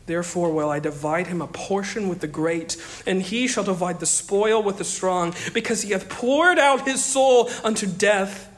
Therefore, 0.07 0.53
will 0.53 0.71
I 0.71 0.81
divide 0.81 1.29
him 1.29 1.41
a 1.41 1.47
portion 1.47 2.09
with 2.09 2.19
the 2.19 2.27
great, 2.27 2.77
and 3.07 3.23
he 3.23 3.47
shall 3.47 3.63
divide 3.63 4.01
the 4.01 4.07
spoil 4.07 4.61
with 4.61 4.79
the 4.79 4.85
strong, 4.85 5.35
because 5.55 5.83
he 5.83 5.93
hath 5.93 6.09
poured 6.09 6.59
out 6.59 6.89
his 6.89 7.05
soul 7.05 7.49
unto 7.63 7.87
death 7.87 8.52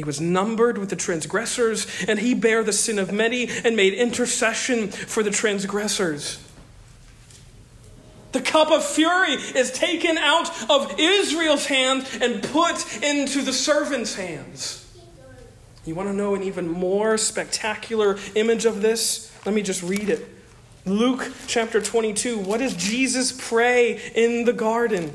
he 0.00 0.04
was 0.04 0.18
numbered 0.18 0.78
with 0.78 0.88
the 0.88 0.96
transgressors, 0.96 1.86
and 2.08 2.18
he 2.18 2.32
bare 2.32 2.64
the 2.64 2.72
sin 2.72 2.98
of 2.98 3.12
many 3.12 3.50
and 3.50 3.76
made 3.76 3.92
intercession 3.92 4.88
for 4.88 5.22
the 5.22 5.30
transgressors. 5.30 6.42
The 8.32 8.40
cup 8.40 8.70
of 8.70 8.82
fury 8.82 9.34
is 9.34 9.70
taken 9.70 10.16
out 10.16 10.48
of 10.70 10.94
Israel's 10.98 11.66
hand 11.66 12.08
and 12.22 12.42
put 12.42 13.02
into 13.02 13.42
the 13.42 13.52
servant's 13.52 14.14
hands. 14.14 14.90
You 15.84 15.94
want 15.94 16.08
to 16.08 16.14
know 16.14 16.34
an 16.34 16.42
even 16.44 16.66
more 16.66 17.18
spectacular 17.18 18.16
image 18.34 18.64
of 18.64 18.80
this? 18.80 19.30
Let 19.44 19.54
me 19.54 19.60
just 19.60 19.82
read 19.82 20.08
it. 20.08 20.26
Luke 20.86 21.30
chapter 21.46 21.82
22. 21.82 22.38
What 22.38 22.60
does 22.60 22.74
Jesus 22.74 23.38
pray 23.38 24.00
in 24.14 24.46
the 24.46 24.54
garden? 24.54 25.12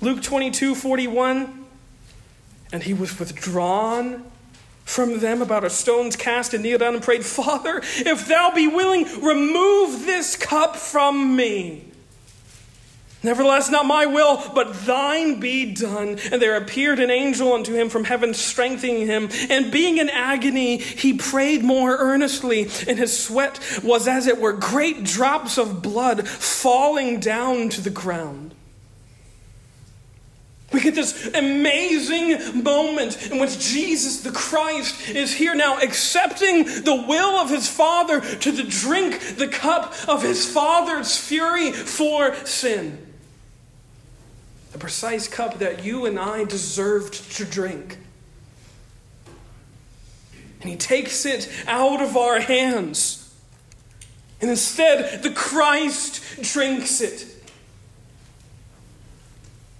Luke 0.00 0.24
22 0.24 0.74
41. 0.74 1.66
And 2.72 2.82
he 2.82 2.94
was 2.94 3.18
withdrawn 3.18 4.24
from 4.84 5.20
them 5.20 5.42
about 5.42 5.64
a 5.64 5.70
stone's 5.70 6.16
cast 6.16 6.54
and 6.54 6.62
kneeled 6.62 6.80
down 6.80 6.94
and 6.94 7.02
prayed, 7.02 7.24
Father, 7.24 7.82
if 7.84 8.26
thou 8.26 8.50
be 8.54 8.66
willing, 8.66 9.04
remove 9.22 10.06
this 10.06 10.34
cup 10.36 10.76
from 10.76 11.36
me. 11.36 11.84
Nevertheless, 13.22 13.68
not 13.68 13.84
my 13.84 14.06
will, 14.06 14.42
but 14.54 14.86
thine 14.86 15.40
be 15.40 15.74
done. 15.74 16.18
And 16.30 16.40
there 16.40 16.56
appeared 16.56 17.00
an 17.00 17.10
angel 17.10 17.52
unto 17.52 17.74
him 17.74 17.88
from 17.88 18.04
heaven, 18.04 18.32
strengthening 18.32 19.06
him. 19.06 19.28
And 19.50 19.72
being 19.72 19.98
in 19.98 20.08
agony, 20.08 20.78
he 20.78 21.14
prayed 21.14 21.64
more 21.64 21.96
earnestly, 21.96 22.62
and 22.86 22.96
his 22.96 23.18
sweat 23.18 23.58
was 23.82 24.06
as 24.06 24.26
it 24.28 24.40
were 24.40 24.52
great 24.52 25.02
drops 25.02 25.58
of 25.58 25.82
blood 25.82 26.28
falling 26.28 27.18
down 27.18 27.70
to 27.70 27.80
the 27.80 27.90
ground. 27.90 28.54
We 30.72 30.80
get 30.80 30.94
this 30.94 31.32
amazing 31.34 32.62
moment 32.62 33.30
in 33.30 33.38
which 33.38 33.58
Jesus 33.58 34.20
the 34.20 34.30
Christ 34.30 35.08
is 35.08 35.32
here 35.32 35.54
now 35.54 35.78
accepting 35.80 36.64
the 36.64 37.04
will 37.08 37.38
of 37.38 37.48
his 37.48 37.68
Father 37.68 38.20
to 38.20 38.52
the 38.52 38.64
drink 38.64 39.36
the 39.36 39.48
cup 39.48 39.94
of 40.06 40.22
his 40.22 40.50
Father's 40.50 41.16
fury 41.16 41.72
for 41.72 42.34
sin. 42.44 43.06
The 44.72 44.78
precise 44.78 45.26
cup 45.26 45.58
that 45.58 45.84
you 45.84 46.04
and 46.04 46.18
I 46.18 46.44
deserved 46.44 47.36
to 47.36 47.46
drink. 47.46 47.98
And 50.60 50.68
he 50.68 50.76
takes 50.76 51.24
it 51.24 51.50
out 51.66 52.02
of 52.02 52.16
our 52.16 52.40
hands. 52.40 53.34
And 54.40 54.50
instead, 54.50 55.22
the 55.22 55.30
Christ 55.30 56.22
drinks 56.42 57.00
it. 57.00 57.27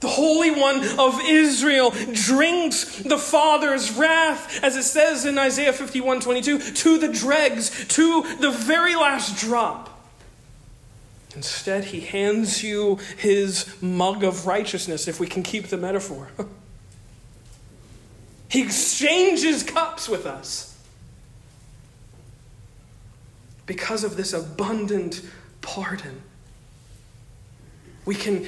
The 0.00 0.08
Holy 0.08 0.50
One 0.52 0.86
of 0.98 1.20
Israel 1.24 1.90
drinks 2.12 3.02
the 3.02 3.18
Father's 3.18 3.90
wrath, 3.92 4.62
as 4.62 4.76
it 4.76 4.84
says 4.84 5.24
in 5.24 5.38
Isaiah 5.38 5.72
51 5.72 6.20
22, 6.20 6.58
to 6.58 6.98
the 6.98 7.08
dregs, 7.08 7.86
to 7.88 8.22
the 8.40 8.50
very 8.50 8.94
last 8.94 9.38
drop. 9.38 9.88
Instead, 11.34 11.84
he 11.84 12.00
hands 12.00 12.62
you 12.62 12.98
his 13.16 13.80
mug 13.82 14.24
of 14.24 14.46
righteousness, 14.46 15.08
if 15.08 15.20
we 15.20 15.26
can 15.26 15.42
keep 15.42 15.66
the 15.66 15.76
metaphor. 15.76 16.28
he 18.48 18.62
exchanges 18.62 19.62
cups 19.62 20.08
with 20.08 20.26
us 20.26 20.76
because 23.66 24.02
of 24.04 24.16
this 24.16 24.32
abundant 24.32 25.22
pardon. 25.60 26.22
We 28.08 28.14
can 28.14 28.46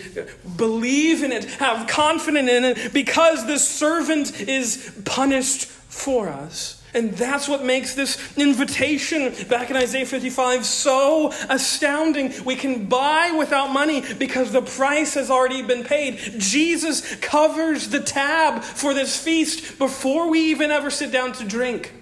believe 0.57 1.23
in 1.23 1.33
it, 1.33 1.45
have 1.45 1.87
confidence 1.87 2.49
in 2.49 2.65
it, 2.65 2.95
because 2.95 3.47
the 3.47 3.59
servant 3.59 4.49
is 4.49 4.99
punished 5.05 5.67
for 5.67 6.31
us. 6.31 6.83
And 6.95 7.13
that's 7.13 7.47
what 7.47 7.63
makes 7.63 7.95
this 7.95 8.17
invitation 8.39 9.35
back 9.51 9.69
in 9.69 9.77
Isaiah 9.77 10.07
55 10.07 10.65
so 10.65 11.31
astounding. 11.51 12.33
We 12.43 12.57
can 12.57 12.87
buy 12.87 13.35
without 13.37 13.71
money 13.71 14.03
because 14.15 14.51
the 14.51 14.63
price 14.63 15.13
has 15.13 15.31
already 15.31 15.61
been 15.61 15.85
paid. 15.85 16.17
Jesus 16.39 17.17
covers 17.17 17.91
the 17.91 18.01
tab 18.01 18.63
for 18.63 18.95
this 18.95 19.23
feast 19.23 19.79
before 19.79 20.31
we 20.31 20.41
even 20.53 20.71
ever 20.71 20.89
sit 20.89 21.13
down 21.13 21.33
to 21.35 21.45
drink. 21.45 21.93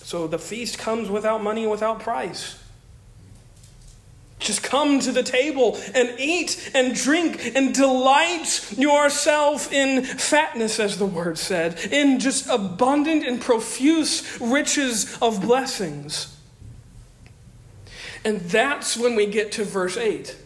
So 0.00 0.26
the 0.26 0.38
feast 0.38 0.76
comes 0.76 1.08
without 1.08 1.42
money, 1.42 1.66
without 1.66 2.00
price. 2.00 2.61
Just 4.42 4.62
come 4.62 4.98
to 5.00 5.12
the 5.12 5.22
table 5.22 5.78
and 5.94 6.14
eat 6.18 6.70
and 6.74 6.94
drink 6.94 7.52
and 7.54 7.72
delight 7.72 8.72
yourself 8.76 9.72
in 9.72 10.04
fatness, 10.04 10.80
as 10.80 10.98
the 10.98 11.06
word 11.06 11.38
said, 11.38 11.78
in 11.92 12.18
just 12.18 12.48
abundant 12.48 13.24
and 13.24 13.40
profuse 13.40 14.38
riches 14.40 15.16
of 15.22 15.40
blessings. 15.40 16.36
And 18.24 18.40
that's 18.40 18.96
when 18.96 19.14
we 19.14 19.26
get 19.26 19.52
to 19.52 19.64
verse 19.64 19.96
8. 19.96 20.36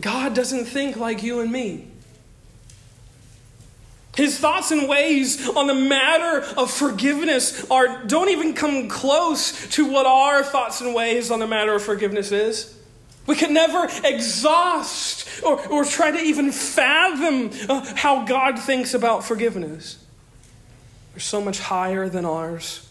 God 0.00 0.34
doesn't 0.34 0.66
think 0.66 0.96
like 0.96 1.22
you 1.22 1.40
and 1.40 1.50
me. 1.50 1.88
His 4.18 4.36
thoughts 4.36 4.72
and 4.72 4.88
ways 4.88 5.48
on 5.48 5.68
the 5.68 5.74
matter 5.74 6.44
of 6.56 6.72
forgiveness 6.72 7.64
are, 7.70 8.04
don't 8.04 8.30
even 8.30 8.52
come 8.52 8.88
close 8.88 9.68
to 9.76 9.86
what 9.86 10.06
our 10.06 10.42
thoughts 10.42 10.80
and 10.80 10.92
ways 10.92 11.30
on 11.30 11.38
the 11.38 11.46
matter 11.46 11.72
of 11.72 11.84
forgiveness 11.84 12.32
is. 12.32 12.76
We 13.28 13.36
can 13.36 13.54
never 13.54 13.88
exhaust 14.02 15.42
or, 15.44 15.64
or 15.68 15.84
try 15.84 16.10
to 16.10 16.18
even 16.18 16.50
fathom 16.50 17.52
uh, 17.68 17.94
how 17.94 18.24
God 18.24 18.58
thinks 18.58 18.92
about 18.92 19.22
forgiveness. 19.22 20.04
They're 21.12 21.20
so 21.20 21.40
much 21.40 21.60
higher 21.60 22.08
than 22.08 22.24
ours. 22.24 22.88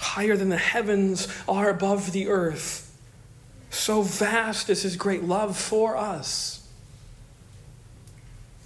higher 0.00 0.36
than 0.36 0.48
the 0.48 0.56
heavens 0.56 1.28
are 1.46 1.68
above 1.68 2.12
the 2.12 2.28
earth. 2.28 2.96
So 3.70 4.02
vast 4.02 4.70
is 4.70 4.82
his 4.82 4.96
great 4.96 5.22
love 5.24 5.56
for 5.56 5.96
us. 5.96 6.59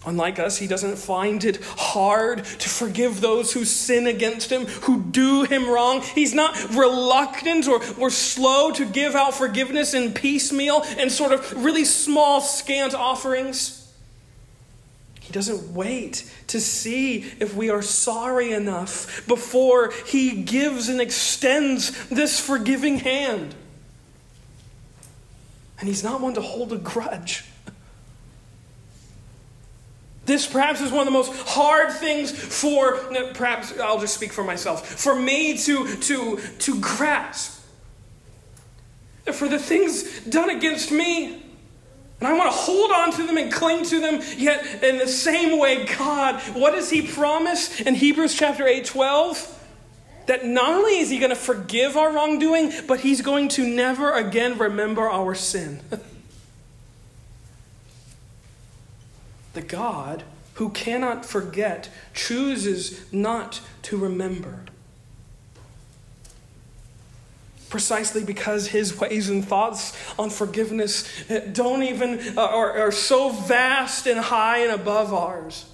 Unlike 0.06 0.38
us, 0.38 0.58
he 0.58 0.66
doesn't 0.66 0.96
find 0.96 1.44
it 1.44 1.64
hard 1.64 2.44
to 2.44 2.68
forgive 2.68 3.20
those 3.20 3.52
who 3.52 3.64
sin 3.64 4.06
against 4.06 4.52
him, 4.52 4.66
who 4.66 5.02
do 5.02 5.44
him 5.44 5.68
wrong. 5.68 6.02
He's 6.02 6.34
not 6.34 6.74
reluctant 6.74 7.66
or, 7.66 7.80
or 7.98 8.10
slow 8.10 8.70
to 8.72 8.84
give 8.84 9.14
out 9.14 9.34
forgiveness 9.34 9.94
in 9.94 10.12
piecemeal 10.12 10.82
and 10.98 11.10
sort 11.10 11.32
of 11.32 11.64
really 11.64 11.86
small, 11.86 12.42
scant 12.42 12.94
offerings. 12.94 13.80
He 15.20 15.32
doesn't 15.32 15.72
wait 15.72 16.30
to 16.48 16.60
see 16.60 17.24
if 17.40 17.54
we 17.54 17.70
are 17.70 17.80
sorry 17.80 18.52
enough 18.52 19.26
before 19.26 19.90
he 20.06 20.42
gives 20.42 20.90
and 20.90 21.00
extends 21.00 22.08
this 22.08 22.38
forgiving 22.38 22.98
hand. 22.98 23.54
And 25.80 25.88
he's 25.88 26.04
not 26.04 26.20
one 26.20 26.34
to 26.34 26.42
hold 26.42 26.74
a 26.74 26.76
grudge. 26.76 27.44
This 30.26 30.46
perhaps 30.46 30.80
is 30.80 30.90
one 30.90 31.00
of 31.00 31.06
the 31.06 31.10
most 31.10 31.32
hard 31.48 31.92
things 31.92 32.30
for, 32.30 32.96
perhaps 33.34 33.78
I'll 33.78 34.00
just 34.00 34.14
speak 34.14 34.32
for 34.32 34.44
myself, 34.44 34.86
for 34.86 35.14
me 35.14 35.58
to, 35.58 35.96
to, 35.96 36.40
to 36.60 36.80
grasp. 36.80 37.62
For 39.32 39.48
the 39.48 39.58
things 39.58 40.20
done 40.24 40.50
against 40.50 40.92
me. 40.92 41.42
And 42.20 42.28
I 42.28 42.38
want 42.38 42.50
to 42.52 42.56
hold 42.56 42.90
on 42.90 43.12
to 43.12 43.26
them 43.26 43.36
and 43.36 43.52
cling 43.52 43.84
to 43.86 44.00
them, 44.00 44.20
yet 44.36 44.82
in 44.82 44.98
the 44.98 45.08
same 45.08 45.58
way, 45.58 45.84
God, 45.84 46.40
what 46.54 46.72
does 46.72 46.88
He 46.88 47.06
promise 47.06 47.80
in 47.80 47.94
Hebrews 47.94 48.34
chapter 48.34 48.66
8 48.66 48.84
12? 48.84 49.50
That 50.26 50.46
not 50.46 50.70
only 50.70 51.00
is 51.00 51.10
He 51.10 51.18
going 51.18 51.30
to 51.30 51.36
forgive 51.36 51.96
our 51.96 52.12
wrongdoing, 52.12 52.72
but 52.86 53.00
He's 53.00 53.20
going 53.20 53.48
to 53.48 53.66
never 53.66 54.12
again 54.12 54.56
remember 54.56 55.02
our 55.02 55.34
sin. 55.34 55.80
The 59.54 59.62
God 59.62 60.24
who 60.54 60.68
cannot 60.70 61.24
forget 61.24 61.88
chooses 62.12 63.12
not 63.12 63.60
to 63.82 63.96
remember. 63.96 64.60
Precisely 67.68 68.22
because 68.22 68.68
his 68.68 69.00
ways 69.00 69.28
and 69.28 69.44
thoughts 69.44 69.96
on 70.16 70.30
forgiveness 70.30 71.08
don't 71.52 71.82
even 71.82 72.20
uh, 72.38 72.42
are, 72.42 72.78
are 72.78 72.92
so 72.92 73.30
vast 73.30 74.06
and 74.06 74.20
high 74.20 74.58
and 74.58 74.72
above 74.72 75.12
ours. 75.12 75.68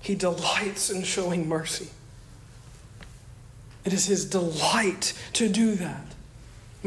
He 0.00 0.16
delights 0.16 0.90
in 0.90 1.04
showing 1.04 1.48
mercy. 1.48 1.88
It 3.84 3.92
is 3.92 4.06
his 4.06 4.24
delight 4.24 5.12
to 5.34 5.48
do 5.48 5.74
that. 5.76 6.07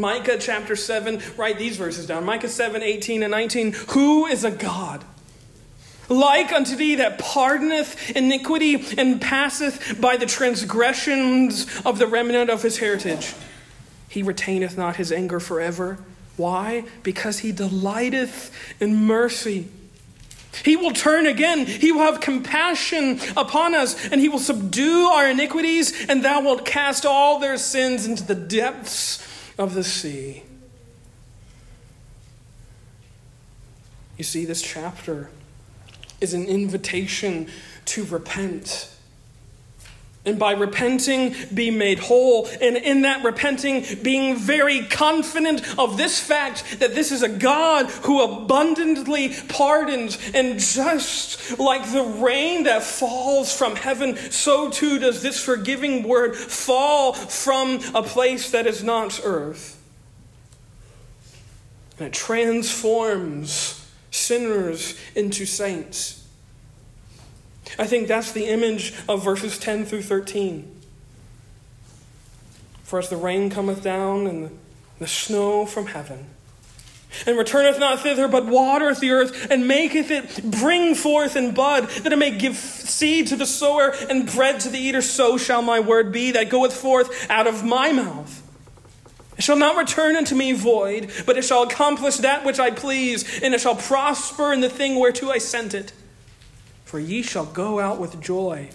Micah 0.02 0.38
chapter 0.40 0.76
7, 0.76 1.22
write 1.38 1.60
these 1.60 1.78
verses 1.78 2.08
down. 2.08 2.26
Micah 2.26 2.50
7, 2.50 2.82
18 2.82 3.22
and 3.22 3.32
19. 3.32 3.74
Who 3.90 4.26
is 4.26 4.44
a 4.44 4.50
God? 4.50 5.06
Like 6.10 6.52
unto 6.52 6.76
thee 6.76 6.96
that 6.96 7.20
pardoneth 7.20 8.12
iniquity 8.16 8.84
and 8.98 9.22
passeth 9.22 10.02
by 10.02 10.18
the 10.18 10.26
transgressions 10.26 11.68
of 11.86 12.00
the 12.00 12.08
remnant 12.08 12.50
of 12.50 12.64
his 12.64 12.80
heritage. 12.80 13.34
He 14.10 14.24
retaineth 14.24 14.76
not 14.76 14.96
his 14.98 15.12
anger 15.12 15.40
forever. 15.40 16.00
Why? 16.36 16.84
Because 17.04 17.40
he 17.40 17.52
delighteth 17.52 18.52
in 18.82 19.06
mercy. 19.06 19.70
He 20.66 20.76
will 20.76 20.92
turn 20.92 21.28
again. 21.28 21.66
He 21.66 21.92
will 21.92 22.02
have 22.02 22.20
compassion 22.20 23.20
upon 23.38 23.76
us, 23.76 24.10
and 24.10 24.20
he 24.20 24.28
will 24.28 24.40
subdue 24.40 25.06
our 25.06 25.30
iniquities, 25.30 26.08
and 26.10 26.26
thou 26.26 26.42
wilt 26.42 26.66
cast 26.66 27.06
all 27.06 27.40
their 27.40 27.58
sins 27.58 28.06
into 28.06 28.24
the 28.24 28.36
depths 28.36 29.26
of 29.62 29.76
the 29.76 29.84
sea. 29.84 30.42
You 34.18 34.24
see, 34.24 34.44
this 34.44 34.62
chapter 34.62 35.30
is 36.20 36.34
an 36.34 36.46
invitation 36.46 37.48
to 37.86 38.04
repent. 38.06 38.90
And 40.24 40.38
by 40.38 40.52
repenting, 40.52 41.34
be 41.52 41.72
made 41.72 41.98
whole. 41.98 42.48
And 42.62 42.78
in 42.78 43.02
that 43.02 43.24
repenting, 43.24 43.86
being 44.04 44.38
very 44.38 44.86
confident 44.86 45.64
of 45.80 45.98
this 45.98 46.20
fact 46.20 46.80
that 46.80 46.94
this 46.94 47.12
is 47.12 47.24
a 47.24 47.30
God 47.30 47.88
who 47.88 48.22
abundantly 48.22 49.34
pardons. 49.50 50.20
And 50.36 50.60
just 50.60 51.58
like 51.58 51.92
the 51.92 52.04
rain 52.04 52.66
that 52.66 52.84
falls 52.84 53.56
from 53.56 53.76
heaven, 53.76 54.16
so 54.16 54.70
too 54.70 55.00
does 55.00 55.24
this 55.24 55.44
forgiving 55.44 56.08
word 56.08 56.36
fall 56.36 57.14
from 57.14 57.80
a 57.96 58.04
place 58.04 58.52
that 58.52 58.68
is 58.68 58.84
not 58.84 59.20
earth. 59.24 59.82
And 61.98 62.08
it 62.08 62.14
transforms 62.14 63.88
sinners 64.12 65.00
into 65.16 65.48
saints. 65.48 66.21
I 67.80 67.88
think 67.88 68.08
that's 68.08 68.32
the 68.32 68.46
image 68.46 68.94
of 69.08 69.24
verses 69.24 69.58
10 69.58 69.86
through 69.86 70.04
13. 70.04 70.80
For 72.84 73.00
as 73.00 73.10
the 73.10 73.18
rain 73.18 73.50
cometh 73.50 73.84
down 73.84 74.28
and 74.28 74.58
the 75.00 75.08
snow 75.08 75.66
from 75.66 75.88
heaven, 75.88 76.28
and 77.26 77.38
returneth 77.38 77.80
not 77.80 78.02
thither, 78.02 78.28
but 78.28 78.46
watereth 78.46 79.00
the 79.00 79.12
earth, 79.12 79.50
and 79.50 79.68
maketh 79.68 80.12
it 80.12 80.50
bring 80.50 80.96
forth 80.96 81.36
and 81.36 81.54
bud, 81.54 81.88
that 81.90 82.14
it 82.14 82.18
may 82.18 82.32
give 82.38 82.56
seed 82.56 83.28
to 83.28 83.36
the 83.36 83.46
sower 83.46 83.94
and 84.10 84.32
bread 84.32 84.60
to 84.62 84.70
the 84.70 84.78
eater, 84.78 85.02
so 85.02 85.38
shall 85.38 85.62
my 85.62 85.80
word 85.80 86.12
be 86.12 86.32
that 86.32 86.50
goeth 86.50 86.74
forth 86.74 87.30
out 87.30 87.48
of 87.48 87.64
my 87.64 87.92
mouth. 87.92 88.42
It 89.38 89.44
shall 89.44 89.58
not 89.58 89.78
return 89.78 90.16
unto 90.16 90.36
me 90.36 90.54
void, 90.54 91.12
but 91.26 91.38
it 91.38 91.44
shall 91.44 91.64
accomplish 91.64 92.18
that 92.18 92.46
which 92.46 92.60
I 92.60 92.72
please, 92.72 93.42
and 93.42 93.54
it 93.54 93.62
shall 93.62 93.76
prosper 93.76 94.54
in 94.54 94.62
the 94.62 94.70
thing 94.70 95.00
whereto 95.00 95.30
I 95.32 95.40
sent 95.40 95.74
it. 95.74 95.94
For 96.92 97.00
ye 97.00 97.22
shall 97.22 97.46
go 97.46 97.80
out 97.80 98.02
with 98.02 98.20
joy 98.20 98.68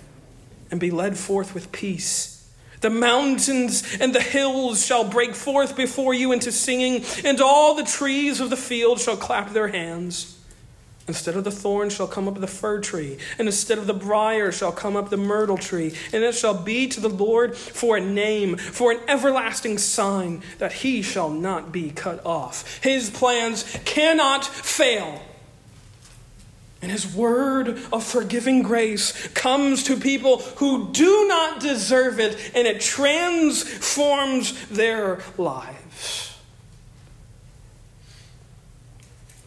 and 0.71 0.81
be 0.81 0.91
led 0.91 1.19
forth 1.19 1.53
with 1.53 1.71
peace. 1.71 2.51
The 2.81 2.89
mountains 2.89 3.99
and 4.01 4.15
the 4.15 4.23
hills 4.23 4.87
shall 4.87 5.05
break 5.05 5.35
forth 5.35 5.77
before 5.77 6.15
you 6.15 6.33
into 6.33 6.51
singing, 6.51 7.05
and 7.27 7.43
all 7.43 7.75
the 7.75 7.85
trees 7.85 8.41
of 8.41 8.49
the 8.49 8.57
field 8.57 9.01
shall 9.01 9.19
clap 9.19 9.53
their 9.53 9.69
hands. 9.69 10.41
Instead 11.07 11.37
of 11.37 11.45
the 11.45 11.51
thorn 11.51 11.91
shall 11.91 12.07
come 12.07 12.27
up 12.27 12.41
the 12.41 12.47
fir 12.47 12.81
tree, 12.81 13.19
and 13.39 13.49
instead 13.49 13.77
of 13.77 13.87
the 13.87 13.93
brier 13.93 14.51
shall 14.51 14.73
come 14.73 14.97
up 14.97 15.11
the 15.11 15.19
myrtle 15.19 15.59
tree, 15.59 15.93
and 16.11 16.25
it 16.25 16.35
shall 16.35 16.55
be 16.55 16.89
to 16.89 17.01
the 17.01 17.11
Lord 17.11 17.55
for 17.55 17.99
a 17.99 18.01
name, 18.01 18.57
for 18.57 18.93
an 18.93 19.01
everlasting 19.09 19.77
sign 19.77 20.43
that 20.57 20.73
he 20.73 21.03
shall 21.03 21.29
not 21.29 21.71
be 21.71 21.91
cut 21.91 22.25
off. 22.25 22.83
His 22.83 23.11
plans 23.11 23.79
cannot 23.85 24.43
fail. 24.43 25.21
And 26.87 26.93
his 26.93 27.17
word 27.17 27.81
of 27.93 28.05
forgiving 28.05 28.63
grace 28.63 29.27
comes 29.35 29.83
to 29.83 29.97
people 29.97 30.39
who 30.39 30.93
do 30.93 31.27
not 31.27 31.59
deserve 31.59 32.21
it, 32.21 32.53
and 32.55 32.65
it 32.65 32.81
transforms 32.81 34.69
their 34.69 35.19
lives. 35.37 36.39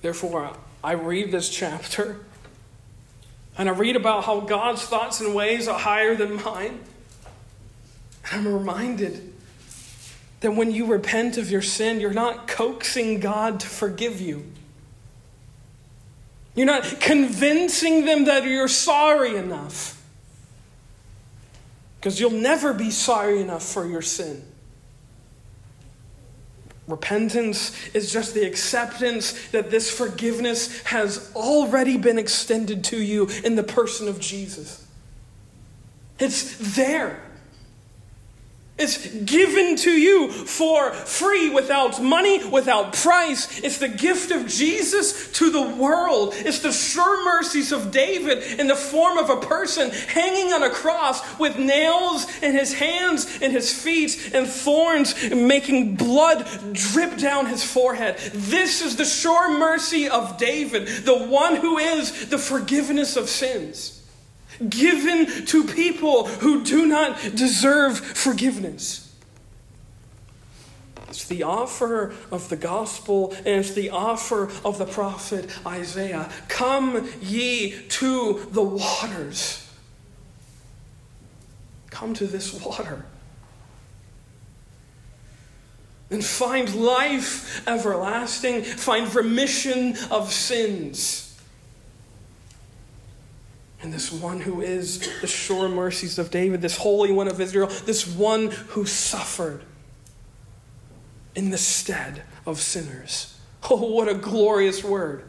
Therefore, 0.02 0.52
I 0.84 0.92
read 0.92 1.32
this 1.32 1.50
chapter 1.50 2.18
and 3.58 3.70
I 3.70 3.72
read 3.72 3.96
about 3.96 4.26
how 4.26 4.42
God's 4.42 4.84
thoughts 4.84 5.22
and 5.22 5.34
ways 5.34 5.70
are 5.70 5.80
higher 5.80 6.18
than 6.18 6.44
mine. 6.44 6.82
And 8.34 8.48
I'm 8.48 8.54
reminded 8.54 9.34
that 10.42 10.52
when 10.52 10.72
you 10.72 10.88
repent 10.88 11.38
of 11.38 11.50
your 11.50 11.62
sin, 11.62 12.02
you're 12.02 12.12
not 12.12 12.50
coaxing 12.50 13.22
God 13.22 13.62
to 13.62 13.68
forgive 13.68 14.20
you. 14.20 14.52
You're 16.60 16.66
not 16.66 17.00
convincing 17.00 18.04
them 18.04 18.26
that 18.26 18.44
you're 18.44 18.68
sorry 18.68 19.38
enough. 19.38 19.98
Because 21.96 22.20
you'll 22.20 22.32
never 22.32 22.74
be 22.74 22.92
sorry 22.92 23.40
enough 23.40 23.64
for 23.64 23.88
your 23.88 24.02
sin. 24.02 24.44
Repentance 26.86 27.72
is 27.94 28.12
just 28.12 28.34
the 28.34 28.46
acceptance 28.46 29.48
that 29.52 29.72
this 29.72 29.90
forgiveness 29.90 30.82
has 30.82 31.32
already 31.34 31.96
been 31.96 32.20
extended 32.20 32.84
to 32.84 33.02
you 33.02 33.30
in 33.46 33.56
the 33.56 33.64
person 33.64 34.10
of 34.10 34.20
Jesus. 34.20 34.86
It's 36.20 36.76
there. 36.76 37.24
It's 38.80 39.08
given 39.08 39.76
to 39.78 39.92
you 39.92 40.32
for 40.32 40.92
free, 40.92 41.50
without 41.50 42.02
money, 42.02 42.44
without 42.46 42.94
price. 42.94 43.60
It's 43.60 43.78
the 43.78 43.90
gift 43.90 44.32
of 44.32 44.48
Jesus 44.48 45.32
to 45.34 45.50
the 45.50 45.62
world. 45.62 46.34
It's 46.38 46.60
the 46.60 46.72
sure 46.72 47.26
mercies 47.26 47.74
of 47.74 47.92
David 47.92 48.60
in 48.60 48.68
the 48.68 48.76
form 48.76 49.18
of 49.18 49.30
a 49.30 49.42
person 49.42 49.90
hanging 49.90 50.54
on 50.54 50.64
a 50.64 50.70
cross 50.70 51.20
with 51.38 51.58
nails 51.58 52.26
in 52.42 52.54
his 52.54 52.74
hands 52.74 53.40
and 53.42 53.52
his 53.52 53.74
feet 53.74 54.32
and 54.34 54.48
thorns 54.48 55.30
making 55.30 55.96
blood 55.96 56.48
drip 56.72 57.18
down 57.18 57.48
his 57.48 57.64
forehead. 57.64 58.18
This 58.34 58.82
is 58.82 58.96
the 58.96 59.06
sure 59.06 59.58
mercy 59.58 60.08
of 60.08 60.38
David, 60.38 60.88
the 61.06 61.26
one 61.26 61.58
who 61.58 61.78
is 61.78 62.30
the 62.30 62.38
forgiveness 62.38 63.18
of 63.18 63.28
sins. 63.28 63.99
Given 64.68 65.46
to 65.46 65.64
people 65.64 66.28
who 66.28 66.64
do 66.64 66.86
not 66.86 67.20
deserve 67.36 68.00
forgiveness. 68.00 69.06
It's 71.08 71.26
the 71.26 71.44
offer 71.44 72.14
of 72.32 72.50
the 72.50 72.56
gospel 72.56 73.34
and 73.38 73.48
it's 73.60 73.74
the 73.74 73.90
offer 73.90 74.50
of 74.64 74.78
the 74.78 74.86
prophet 74.86 75.50
Isaiah. 75.66 76.30
Come 76.48 77.10
ye 77.22 77.76
to 77.90 78.48
the 78.52 78.64
waters. 78.64 79.68
Come 81.90 82.14
to 82.16 82.28
this 82.28 82.54
water 82.54 83.06
and 86.12 86.24
find 86.26 86.74
life 86.76 87.68
everlasting, 87.68 88.64
find 88.64 89.14
remission 89.14 89.96
of 90.10 90.32
sins. 90.32 91.29
And 93.82 93.94
this 93.94 94.12
one 94.12 94.42
who 94.42 94.62
is 94.62 95.00
the 95.22 95.28
sure 95.28 95.70
mercies 95.70 96.20
of 96.20 96.32
David, 96.32 96.62
this 96.62 96.78
Holy 96.78 97.12
One 97.12 97.28
of 97.28 97.40
Israel, 97.40 97.68
this 97.68 98.06
one 98.06 98.48
who 98.70 98.86
suffered 98.86 99.64
in 101.36 101.50
the 101.52 101.58
stead 101.58 102.24
of 102.46 102.60
sinners. 102.60 103.36
Oh, 103.70 103.92
what 103.92 104.08
a 104.08 104.14
glorious 104.14 104.86
word! 104.86 105.26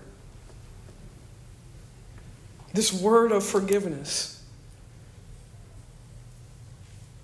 This 2.72 2.92
word 2.92 3.32
of 3.32 3.44
forgiveness. 3.44 4.44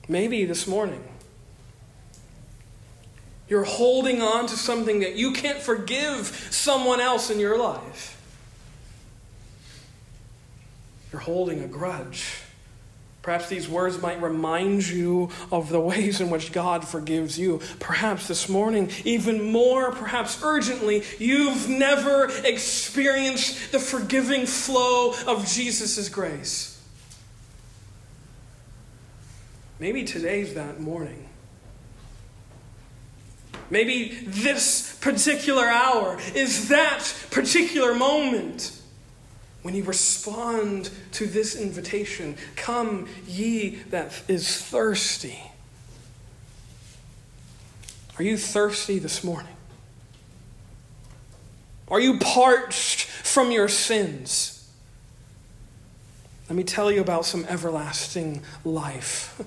Maybe 0.08 0.44
this 0.44 0.66
morning 0.66 1.04
you're 3.48 3.64
holding 3.64 4.20
on 4.22 4.46
to 4.46 4.56
something 4.56 5.00
that 5.00 5.14
you 5.14 5.32
can't 5.32 5.60
forgive 5.60 6.48
someone 6.50 7.00
else 7.00 7.30
in 7.30 7.38
your 7.38 7.56
life. 7.58 8.15
You're 11.12 11.20
holding 11.20 11.62
a 11.62 11.66
grudge. 11.66 12.42
Perhaps 13.22 13.48
these 13.48 13.68
words 13.68 14.00
might 14.00 14.22
remind 14.22 14.86
you 14.86 15.30
of 15.50 15.68
the 15.68 15.80
ways 15.80 16.20
in 16.20 16.30
which 16.30 16.52
God 16.52 16.86
forgives 16.86 17.36
you. 17.36 17.60
Perhaps 17.80 18.28
this 18.28 18.48
morning, 18.48 18.88
even 19.04 19.50
more, 19.50 19.90
perhaps 19.90 20.40
urgently, 20.44 21.02
you've 21.18 21.68
never 21.68 22.30
experienced 22.44 23.72
the 23.72 23.80
forgiving 23.80 24.46
flow 24.46 25.12
of 25.26 25.44
Jesus' 25.48 26.08
grace. 26.08 26.80
Maybe 29.80 30.04
today's 30.04 30.54
that 30.54 30.78
morning. 30.78 31.28
Maybe 33.70 34.20
this 34.24 34.96
particular 35.00 35.66
hour 35.66 36.16
is 36.34 36.68
that 36.68 37.12
particular 37.32 37.92
moment 37.92 38.80
when 39.66 39.74
you 39.74 39.82
respond 39.82 40.90
to 41.10 41.26
this 41.26 41.56
invitation 41.56 42.36
Come, 42.54 43.08
ye 43.26 43.70
that 43.90 44.12
is 44.28 44.62
thirsty. 44.62 45.42
Are 48.16 48.22
you 48.22 48.36
thirsty 48.36 49.00
this 49.00 49.24
morning? 49.24 49.56
Are 51.88 51.98
you 51.98 52.20
parched 52.20 53.06
from 53.06 53.50
your 53.50 53.66
sins? 53.66 54.70
Let 56.48 56.54
me 56.54 56.62
tell 56.62 56.92
you 56.92 57.00
about 57.00 57.24
some 57.24 57.44
everlasting 57.46 58.42
life 58.64 59.42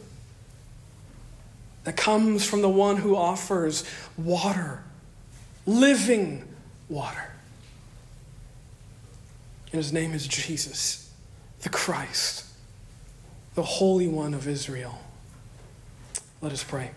that 1.86 1.95
comes 1.95 2.45
from 2.45 2.61
the 2.61 2.67
one 2.67 2.97
who 2.97 3.15
offers 3.15 3.86
water, 4.17 4.84
living 5.65 6.43
water. 6.89 7.38
And 9.72 9.78
his 9.78 9.93
name 9.93 10.13
is 10.13 10.28
Jesus, 10.28 11.11
the 11.61 11.70
Christ, 11.70 12.45
the 13.55 13.63
Holy 13.63 14.07
One 14.07 14.34
of 14.34 14.47
Israel. 14.47 14.99
Let 16.41 16.51
us 16.51 16.63
pray. 16.63 16.91